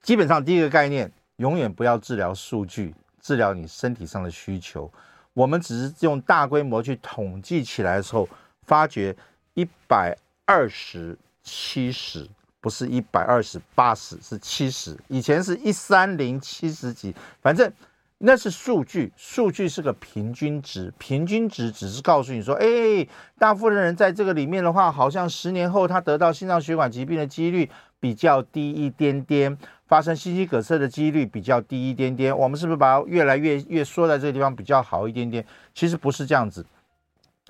[0.00, 4.92] 基本上第一个概念，永远不要治疗数据，治疗你身体上的需求。
[5.34, 8.28] 我们只是用大规模去统计起来的时候，
[8.62, 9.14] 发觉
[9.54, 11.16] 一百二十。
[11.42, 12.28] 七十
[12.60, 14.96] 不是一百二十八十，是七十。
[15.08, 17.72] 以前是一三零七十几，反正
[18.18, 23.04] 那是数据，数据是个平均值，平均值只是告诉你说，哎，
[23.38, 32.36] 大部分人在这个里面的话，好像十年后他得到心脏血管疾病的几率比较低一点点，发生心肌梗塞的几率比较低一点点。
[32.38, 35.44] 我们是不是把它越来越越缩在这个地方比较好一点点？
[35.74, 36.64] 其实不是这样子。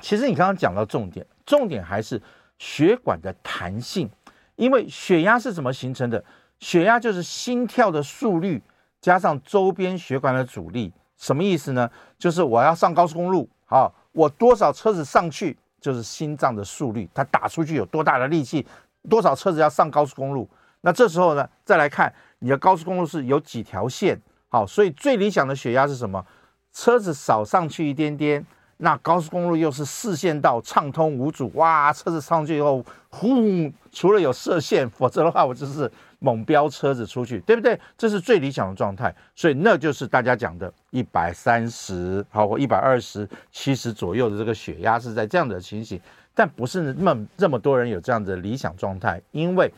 [0.00, 2.18] 其实你刚刚讲到重点，重点还是。
[2.62, 4.08] 血管的弹性，
[4.54, 6.24] 因为血压是怎么形成的？
[6.60, 8.62] 血压就是心跳的速率
[9.00, 11.90] 加上周边血管的阻力，什么意思呢？
[12.16, 18.64] 就是我要上高速公路，好，我多少车子上去就是心脏的速率，它打出去有多大的力气，
[19.10, 20.48] 多少车子要上高速公路。
[20.82, 24.16] 那这时候呢，再来看你的高速公路是有几条线，
[24.48, 26.24] 好，所以最理想的血压是什么？
[26.72, 28.46] 车子少上去一点点。
[28.84, 31.92] 那高速公路又是四线道畅通无阻，哇！
[31.92, 37.78] 车子上去以后，呼，除了有射线，否则的话我就是猛飙车子出去，对不对？
[37.96, 46.00] 这是最理想的状态，所以那就是大家讲的一百三十，好，或一百二十七十左右的这个血压是在这样的情形，
[46.34, 49.72] 但不是那么这么多人有这样的理想状态，因为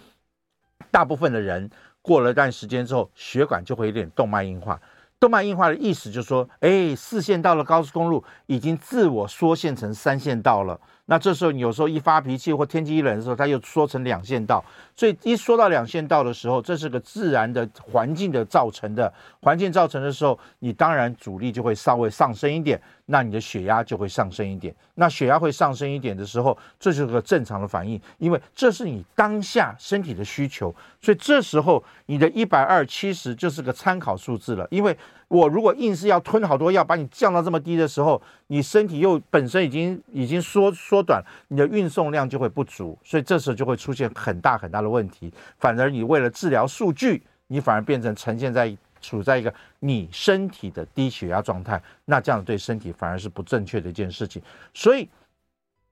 [0.90, 4.80] 大部分的人过了一段时间之后，血管就会有点动脉硬化。
[5.20, 10.78] 动脉硬化的意思就是说，哎，四线道的高速公路已经自我缩线成三线道了。
[11.06, 14.64] 那这时候你有时候一发脾气或天气一冷的时候，它又缩成两线道。
[14.96, 19.12] 所以一缩到两线道的时候，这是个自然的环境的造成的。
[19.40, 24.74] 环境造成的时候，你当然阻力就会稍微上升一点，那你的血压就会上升一点。
[24.94, 30.74] 那血压会上升一点的时候，这是个正常的反应，因为这是你当下身体的需求。
[31.02, 34.66] 所以这时候你的一百二七十就是个参考数字了。
[34.70, 34.96] 因为
[35.34, 45.32] 我如果硬是要吞好多药把你降到这么低的时候，你身体又本身已经已经缩缩短，你的运送量就会不足，所以这时候就会出现很大很大的问题。
[45.58, 54.40] 反而你为了治疗数据，你反而变成呈现在处在一个你身体的低血压状态，那这样对身体反而是不正确的一件事情。
[54.72, 55.08] 所以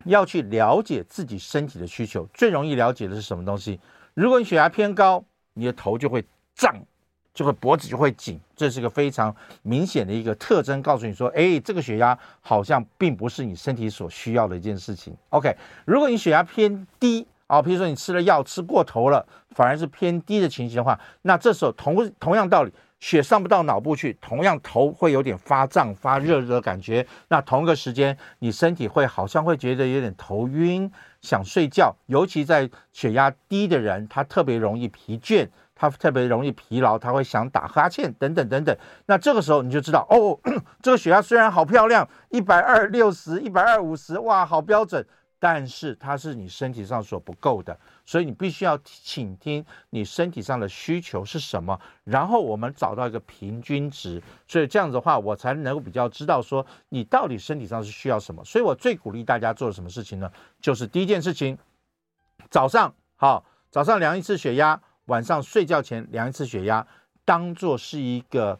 [0.05, 3.81] 要去了解自己身体的需求，最容易了解的是什么东西？
[4.15, 5.25] 如果你血压偏高，
[5.55, 6.25] 你的头就会
[6.55, 6.73] 胀。
[7.35, 15.17] 就会脖子就会紧，这是一个非常明显的一个特征，告诉你说，哎，这个血压好像并不是你身体所需要的一件事情。
[15.31, 15.55] OK，
[15.87, 27.07] 如果你血压偏低啊，比如说你吃了药吃过头了，反而是偏低的情形的话，那这时候同同样道理，血上不到脑部去，同样头会有点发胀、发热热的感觉。
[27.29, 30.91] 那同一个时间，你身体会好像会觉得有点头晕、
[31.23, 35.49] 想睡觉，尤其在血压低的人，他特别容易疲倦。
[35.83, 38.77] 他特别容易疲劳，他会想打哈欠等等等等。
[39.07, 40.39] 那这个时候你就知道，哦，
[40.81, 45.05] 这个血压虽然好漂亮，一百二六十、一百二五十，哇，好标准。
[45.41, 47.77] 但是它是你身体上所不够的，
[48.07, 58.45] 所以你必须要倾听你身体上的需求是什么，然后我们找到一个平均值，所以这样子的话，我才能够比较知道说你到底身体上是需要什么。
[58.45, 60.31] 所以我最鼓励大家做什么事情呢？
[60.61, 61.59] 就是第一件事情，
[62.49, 64.81] 早上好，早上量一次血压，
[65.13, 66.87] 晚上睡觉前量一次血压，
[67.23, 68.59] 当做是一个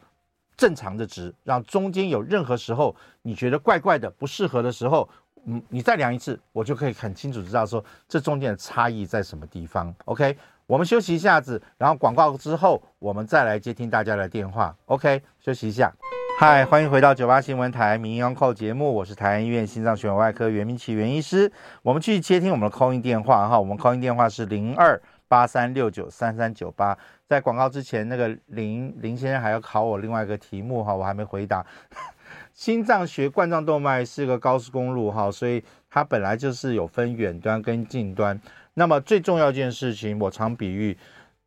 [0.55, 5.09] 正常的值，让中间有任何时候你觉得怪怪的、不适合的时候。
[5.45, 9.93] 嗯，你再量一次，我就可以很清楚知道说这中间的差异在什么地方。
[10.05, 10.37] OK，
[10.69, 14.77] 我们休息一下子，然后广告之后，我们再来接听大家的电话。
[14.85, 15.93] OK，休息一下。
[16.39, 21.51] 嗨，欢迎回到九八新闻台民医 on call 节目，我是台安医院心脏血管外科袁明奇袁医师。
[21.83, 25.01] 我们继续接听我们的 call in 电话哈，我们 call in 电话是零二
[25.33, 26.99] 八三六九三三九八。
[27.27, 31.65] 在广告之前，那个林林先生还要考我另外一个题目哈，我还没回答。
[32.53, 38.39] 心脏学冠状动脉是个高速公路哈，所以它本来就是有分远端跟近端。
[38.75, 40.99] 那么最重要一件事情，我常比喻，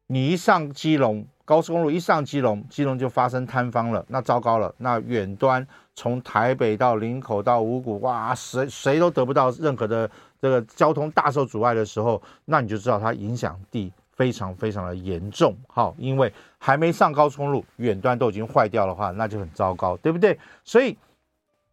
[0.07, 4.73] 你一上基隆高速公路，一上基隆，基隆就发生坍方了，那糟糕了。
[4.79, 10.09] 那远端从台北到林口到五股，哇，谁谁都得不到任何的
[10.41, 15.55] 这个交通大受阻碍的时候，那你就知道它影响地非常非常的严重。
[15.67, 20.37] 好，因为还没上高速公路，远端都已经坏掉的话，那就很糟糕，对不对？
[20.63, 20.97] 所以。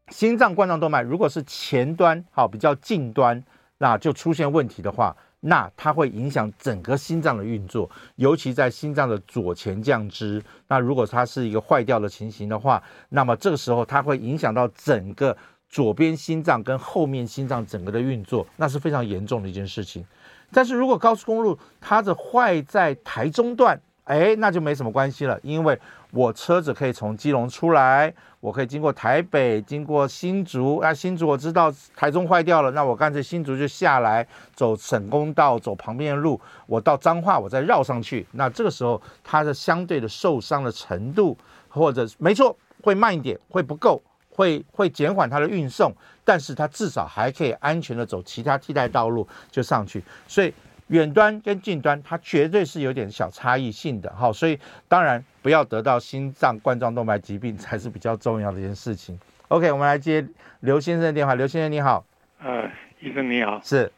[0.08, 3.42] 心脏冠状动脉如果是前端好，比较近端，
[3.78, 10.42] 那就出现问题的话，那它会影响整个心脏的运作，尤其在心脏的左前降支。
[10.66, 15.34] 那如果它是一个坏掉的情形的话，那么这个时候它会影响到整个
[15.72, 20.06] 左边心脏跟后面心脏整个的运作，那是非常严重的一件事情。
[20.52, 25.78] 但是如果高速公路它的坏在台中段，哎，那就没什么关系了，因为
[26.10, 30.76] 我车子可以从基隆出来，我可以经过台北，经过新竹。
[30.76, 38.26] 啊，新竹我知道台中坏掉了，那我干脆新竹就下来，走省公道，走旁边的路，我到彰化，我再绕上去。
[38.32, 41.34] 那这个时候它的相对的受伤的程度，
[41.68, 44.02] 或者没错，会慢一点，会不够，
[44.34, 50.52] 会会减缓它的运送，但是它至少还可以安全的走其他替代道路就上去，所以。
[50.88, 54.58] 远端跟近端，它绝对是有点小差异性的，好，所以
[54.88, 59.18] 当然不要得到心脏冠状动脉疾病才是比较重要的一件事情。
[59.48, 60.26] OK，我们来接
[60.60, 61.34] 刘先生的电话。
[61.34, 62.04] 刘先生你好，
[62.40, 62.70] 呃，
[63.00, 63.90] 医生你好，是，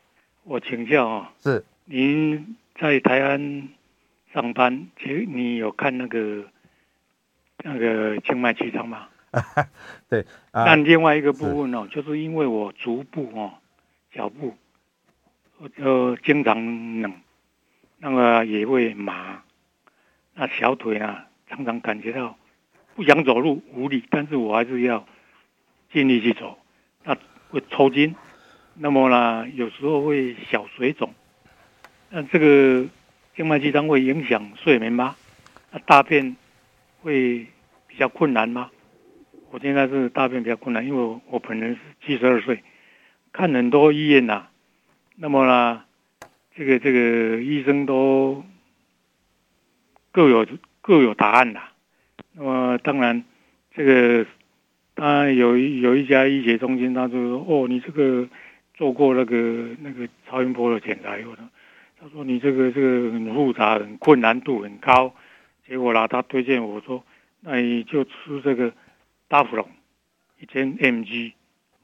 [0.44, 3.68] 我请教啊，是，您在台湾
[4.32, 6.44] 上班，其实你有看那个
[7.64, 9.08] 那个静脉曲张吗？
[10.08, 13.54] 对，呃、但另外一个部分哦，是就是因为我足部哦，
[14.12, 14.54] 脚部。
[15.58, 17.14] 我就经常冷，
[17.98, 19.42] 那么也会麻，
[20.34, 22.36] 那小腿啊常常感觉到
[22.96, 25.06] 不想走路无力，但是我还是要
[25.92, 26.58] 尽力去走。
[27.04, 27.16] 那
[27.50, 28.14] 会抽筋，
[28.74, 31.14] 那么呢有时候会小水肿。
[32.10, 32.86] 那这个
[33.36, 35.14] 静脉曲张会影响睡眠吗？
[35.70, 36.36] 那大便
[37.00, 37.46] 会
[37.86, 38.70] 比较困难吗？
[39.54, 42.64] 我现在是大便比较困难，因为我我本人是七十二岁，
[43.32, 44.48] 看很多医院呐、
[45.14, 45.84] 那么呢，
[46.56, 48.44] 这个这个医生都
[50.10, 50.44] 各有
[50.80, 51.70] 各有答案啦。
[52.32, 53.22] 那么当然，
[53.72, 54.26] 这个
[54.96, 58.28] 他有有一家医学中心，他就说：“哦，你这个
[58.74, 59.36] 做过那个
[59.82, 61.48] 那个超音波的检查以后呢，
[62.00, 65.14] 他说你这个这个很复杂，很困难度很高。
[65.64, 67.04] 结果呢，他推荐我说，
[67.42, 68.72] 那你就吃这个
[69.34, 69.66] 达芙蓉
[70.38, 71.32] 一千 mg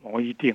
[0.01, 0.55] 某一定。”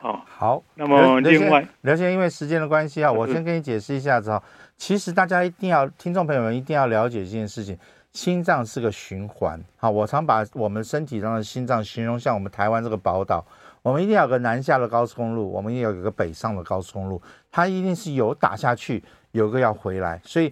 [0.00, 0.62] 哦，好。
[0.74, 4.42] 那么另外，刘先生，因为时间的关系啊，我先跟你解释一下子哈。
[4.76, 7.78] 其实大家一定要，听众朋友们一定要了解这件事情。
[8.12, 13.44] 心脏是个循环，好，我常把我们身体上的心脏形容像我们台湾这个宝岛。
[13.82, 17.20] 我们一定要有个南下的高速公路，我们也有一个北上的高速公路，
[17.50, 19.02] 它一定是有打下去，
[19.32, 20.18] 有个要回来。
[20.24, 20.50] 所以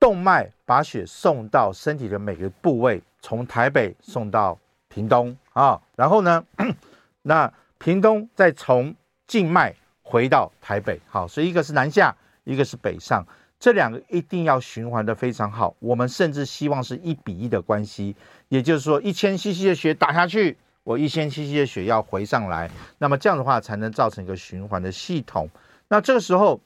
[0.00, 4.58] 动脉把血送到身体的每个部位，从台北送到
[4.90, 6.44] 屏东啊，然后呢，
[7.22, 7.50] 那。
[7.82, 8.94] 屏东再从
[9.26, 12.14] 静脉回到台北，好，所以一个是南下，
[12.44, 13.26] 一个是北上，
[13.58, 15.74] 这两个一定要循环的非常好。
[15.78, 18.14] 我们甚至希望是一比一的关系，
[18.50, 25.48] 也就是说，一千 CC 的血打下去，我一千 CC 的血要回上来，那么这样的话才能造成一个循环的系统。
[25.88, 26.60] 那这个时候，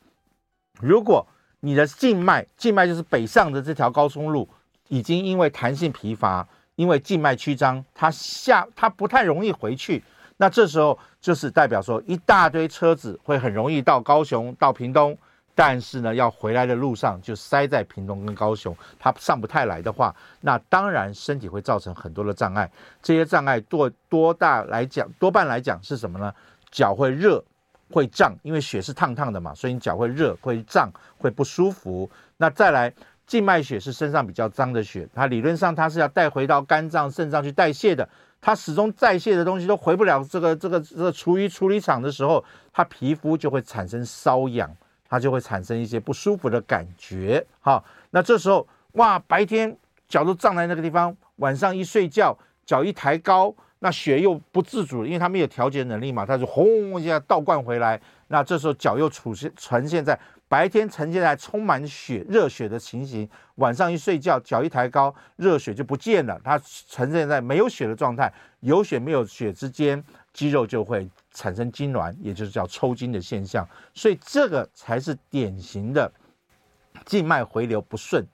[0.80, 1.24] 如果
[1.60, 4.48] 你的静脉，静脉就是北上的这条高速路，
[4.88, 10.02] 已经因为弹性疲乏，因为静脉曲张，它下它不太容易回去。
[10.36, 15.16] 那这时候就是代表说，一大堆车子会很容易到高雄、到屏东，
[15.54, 22.68] 但是呢，要回来的路上就塞在屏东跟高雄，它上不太来的话，那当然身体会造成很多的障碍。
[23.00, 26.34] 这些障碍多多大来讲，多半来讲是什么呢？
[26.72, 27.42] 脚会热，
[27.92, 32.10] 会胀，因为血是烫烫的嘛，所以你脚会热、会胀、会不舒服。
[32.36, 32.92] 那再来，
[33.26, 38.08] 静脉血是身上比较脏的血，它理论上它是要带回到肝脏、肾脏去代谢的，
[38.40, 44.70] 它始终代谢的东西都回不了这个这个这个厨余处理厂的时候，它皮肤就会产生瘙痒，
[45.08, 47.44] 它就会产生一些不舒服的感觉。
[47.60, 49.76] 好，那这时候哇，白天
[50.08, 53.54] 脚都胀在那个地方，晚上一睡觉，脚一抬高。
[53.80, 58.00] 那血又不自主，因为它没有调节能力嘛，它就轰一下倒灌回来。
[58.28, 60.18] 那这时候脚又出现呈现在
[60.48, 68.32] 白天呈现在充满血热血的情形，晚上一睡觉，脚一抬高，热血就不见了，它呈现在没有血的状态。
[68.60, 73.68] 有血没有血之间，肌肉就会产生痉挛，也就是叫抽筋的现象。
[73.94, 76.10] 所以这个才是典型的
[77.04, 78.26] 静脉回流不顺。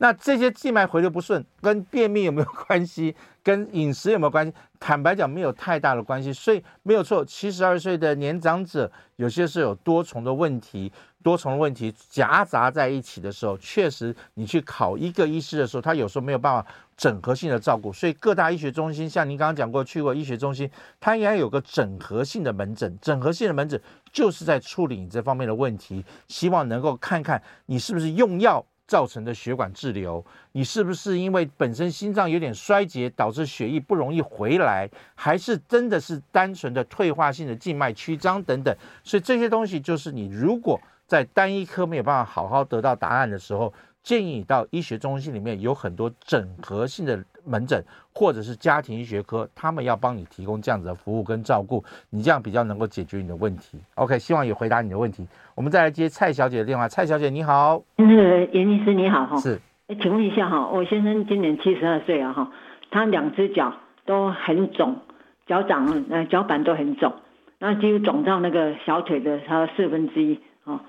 [0.00, 3.16] 那这些静脉回流不顺跟便秘有没有关系？
[3.42, 4.52] 跟饮食有没有关系？
[4.78, 6.32] 坦白讲，没有太大的关系。
[6.32, 10.92] 所以没有错，七十二岁的年长者有些是有多重的问题，
[11.22, 16.66] 多重问题夹杂在一起的时候，确实你去考一个医师的时候，他有时候没有办法
[16.96, 17.92] 整合性的照顾。
[17.92, 22.98] 所以各大医学中心，像您刚刚讲过去过医学中心，它应该有个整合性的门诊。
[23.02, 23.80] 整合性的门诊
[24.12, 28.64] 就是在处理你这方面的问题，希望能够看看你是不是用药。
[28.88, 38.74] 造成的血管滞留，你是不是因为本身心脏有点衰竭，导致血液不容易回来，还是真的是单纯的退化性的静脉曲张等等？
[39.04, 47.82] 所以这些东西就是你如果在单一科没有办法好好得到答案的时候，建议你到医学中心里面有很多整合性的门诊，
[48.14, 53.78] 或者是家庭医学科，他们要帮你提供这样子的服务跟照顾，你这样比较能够解决你的问题。
[53.94, 55.26] OK，希望也回答你的问题。
[55.54, 56.86] 我们再来接蔡小姐的电话。
[56.86, 59.58] 蔡小姐你好，那个严医师你好哈，是，
[60.02, 62.52] 请问一下哈，我先生今年七十二岁啊哈，
[62.90, 63.72] 他两只脚
[64.04, 65.00] 都很肿，
[65.46, 67.14] 脚掌呃脚板都很肿，
[67.58, 70.80] 那几乎肿到那个小腿的他四分之一哦。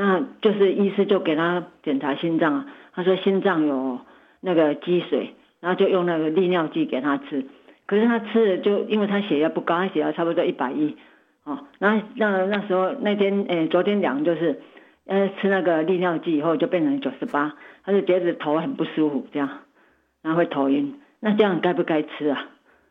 [0.00, 3.98] 那就是医师就给他检查心脏啊，他说心脏有
[4.38, 7.44] 那个积水，然后就用那个利尿剂给他吃。
[7.84, 10.96] 可是他吃了就因为他血压不高，他血压差不多一百一，
[11.42, 14.60] 哦，那那那时候那天诶、欸、昨天量就是，
[15.06, 19.48] 呃吃那个利尿剂以后就变成九十八，他就觉得头很不舒服这样，
[20.22, 21.00] 然后会头晕。
[21.18, 22.46] 那这样该不该吃啊？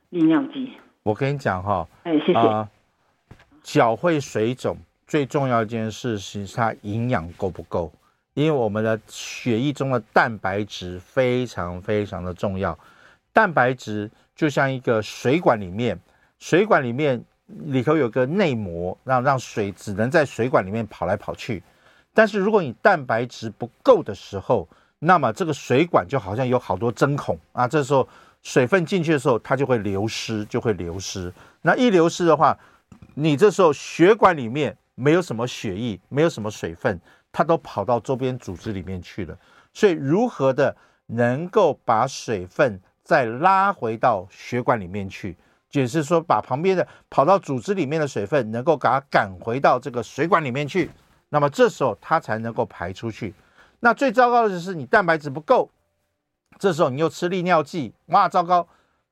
[0.10, 0.74] 利尿剂？
[1.04, 2.40] 我跟你讲哈，哎、欸、谢谢。
[2.40, 2.68] 呃、
[3.64, 4.76] 脚会水肿。
[5.08, 7.90] 最重要一件事是它营养够不够，
[8.34, 12.78] 因为我们的血液中的蛋白质非常非常的重要。
[13.32, 15.98] 蛋白质就像一个水管里面，
[16.40, 21.64] 水管里面里头有个内膜，让让水只能在水管里面跑来跑去。
[22.14, 24.68] 但是如果你蛋白质不够的时候，
[25.00, 28.06] 那么这个水管就好像有好多针孔啊，这时候
[28.44, 31.32] 水分进去的时候，它就会流失，就会流失。
[31.62, 32.58] 那一流失的话，
[33.14, 34.76] 你这时候血管里面。
[35.00, 37.00] 没有什么血液，没有什么水分，
[37.32, 39.38] 它都跑到周边组织里面去了。
[39.72, 40.76] 所以，如何的
[41.06, 45.38] 能够把水分再拉回到血管里面去，
[45.70, 50.90] 就是说，把旁边的跑到组织里面的水分能够给它赶回到这个水管里面去，
[51.30, 53.36] 那么这时候它才能够排出去。
[53.80, 55.70] 那最糟糕的就是你蛋白质不够，
[56.58, 58.68] 这时候你又吃利尿剂，哇，糟糕，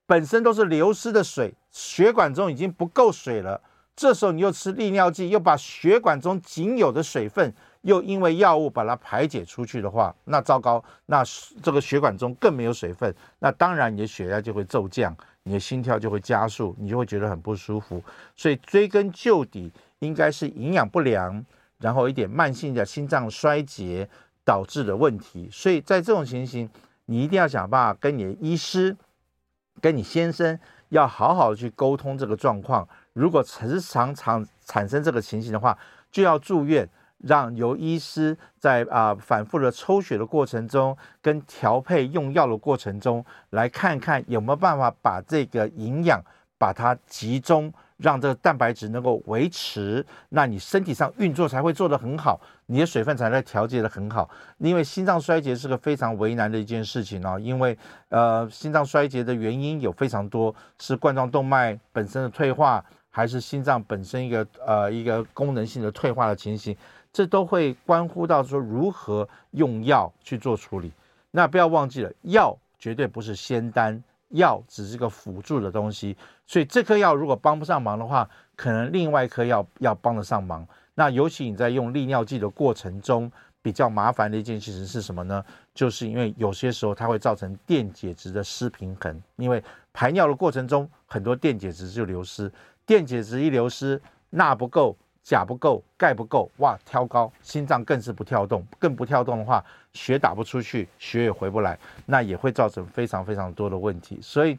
[0.08, 3.62] 本身都是流失的水，血管中已经不够水了。
[3.96, 11.24] 这时候你又吃利尿剂，又把血管中仅有的水分，又因为药物把它排解出去的话，那糟糕，那
[11.64, 18.04] 这个血管中更没有水分，那当然你的血压就会骤降，你的心跳就会加速，你就会觉得很不舒服。
[18.36, 21.46] 所以追根究底，应该是营养不良，
[21.80, 24.10] 然后一点慢性的心脏衰竭
[24.44, 25.48] 导致的问题。
[25.50, 26.70] 所以在这种情形，
[27.06, 28.98] 你一定要想办法跟你的医师，
[29.80, 32.86] 跟你先生要好好的去沟通这个状况。
[33.16, 35.78] 如果时常常产生这个情形的话，
[36.12, 36.88] 就要住院，
[37.20, 46.22] 让由医师在啊、反复的抽血的过程中，跟调配用药的过程中，来看看有没有办法把这个营养
[46.58, 54.30] 把它集中，让这个蛋白质能够维持，那你身体上运作才会做得很好，你的水分才能调节得很好。
[54.58, 57.78] 因为心脏衰竭是个非常为难的一件事情哦，因为
[58.10, 62.84] 呃心脏衰竭的原因有非常多，是冠状动脉本身的退化。
[63.16, 66.76] 还是心脏本身一个呃一个功能性的退化的情形，
[67.14, 70.92] 这都会关乎到说如何用药去做处理。
[71.32, 76.18] 那不要忘记了，药绝对不是仙丹，药只是个辅助的东西。
[76.46, 80.68] 所以这颗药如果帮不上忙的话，可能另外一颗药要帮得上忙。
[80.94, 85.42] 那尤其你在用利尿剂的过程中，比较麻烦的一件事情是什么呢？
[85.74, 89.64] 就是因为有些时候它会造成电解质的失平衡，因为
[89.94, 92.52] 排尿的过程中很多电解质就流失。
[92.86, 99.64] 电解质一流失，钠不够，钾不够，钙不够，哇，挑高，心脏更是不跳动，更不跳动的话，
[99.94, 104.20] 血打不出去，血也回不来，那也会造成非常非常多的问题。
[104.22, 104.58] 所以，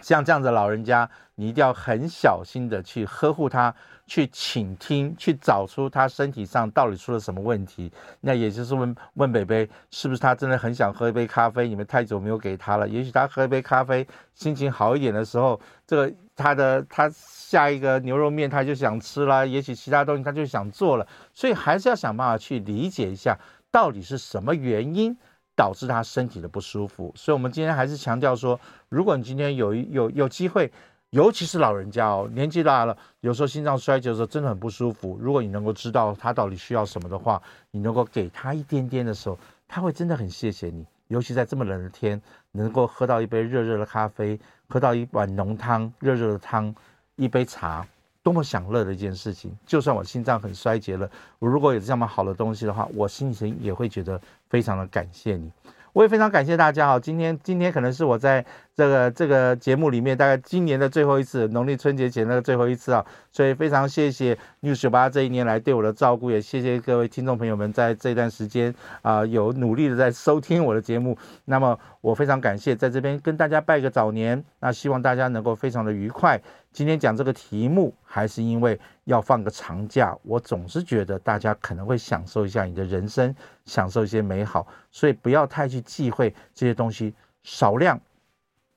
[0.00, 3.74] 像这样的老人家，你一定要很小心的去呵护他，
[4.06, 7.90] 去倾听，去找出他身体上到底出了什么问题。
[8.20, 11.66] 那也就是问问北北，是不是他真的很想喝一杯咖啡？
[11.66, 17.12] 你们太久没有给他了，也许他喝一杯咖啡，心情好一点的时候，这个他的他。
[17.48, 23.38] 下一个牛肉面他就想吃了，也许其他东西他就想做了，所以还是要想办法去理解一下，
[23.70, 25.16] 到底是什么原因
[25.56, 27.10] 导致他身体的不舒服。
[27.16, 28.60] 所以，我们今天还是强调说，
[28.90, 30.70] 如果你今天有有有机会，
[31.08, 35.16] 尤其是老人家哦，年纪大了，有时候心脏衰竭的时候真的很不舒服。
[35.18, 40.84] 如果你能够知道他到底需要什么的话，你能够给他一点点的时候，他会真的很谢谢你。
[41.06, 42.20] 尤其在这么冷的天，
[42.52, 44.38] 能够喝到一杯热热的咖啡，
[44.68, 46.74] 喝到一碗浓汤，热热的汤。
[47.20, 47.84] 一杯茶，
[48.22, 49.50] 多么享乐的一件事情！
[49.66, 51.10] 就算我心脏很衰竭了，
[51.40, 55.50] 我如果有这么好的东西的话，我心情也会觉得非常的感谢你。
[55.92, 58.46] 我也非常感谢大家哈，今天今天可能是我在
[58.78, 68.72] 这个这个节目里面大概今年的最后一次，农历春节前的最后一次啊，所以非常谢谢 News98 这一年来对我的照顾，也谢谢各位听众朋友们在这段时间
[69.02, 71.18] 啊有努力的在收听我的节目。
[71.46, 76.40] 那么我非常感谢在这边跟大家拜个早年，那希望大家能够非常的愉快。
[76.70, 87.12] 今天讲这个题目，还是因为要放个长假，我总是觉得大家可能会享受一下你的人生，享受一些美好，所以不要太去忌讳这些东西，
[87.42, 88.00] 少量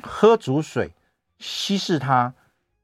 [0.04, 0.92] 喝足水，
[1.40, 2.34] 稀释它，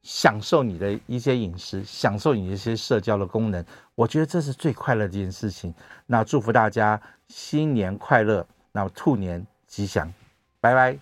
[0.04, 3.64] 享受你的一些饮食，享受你一些社交的功能，
[3.96, 5.74] 我觉得这是最快乐的一件事情。
[6.06, 10.14] 那祝福大家新年快乐，那兔年吉祥，
[10.60, 10.98] 拜拜。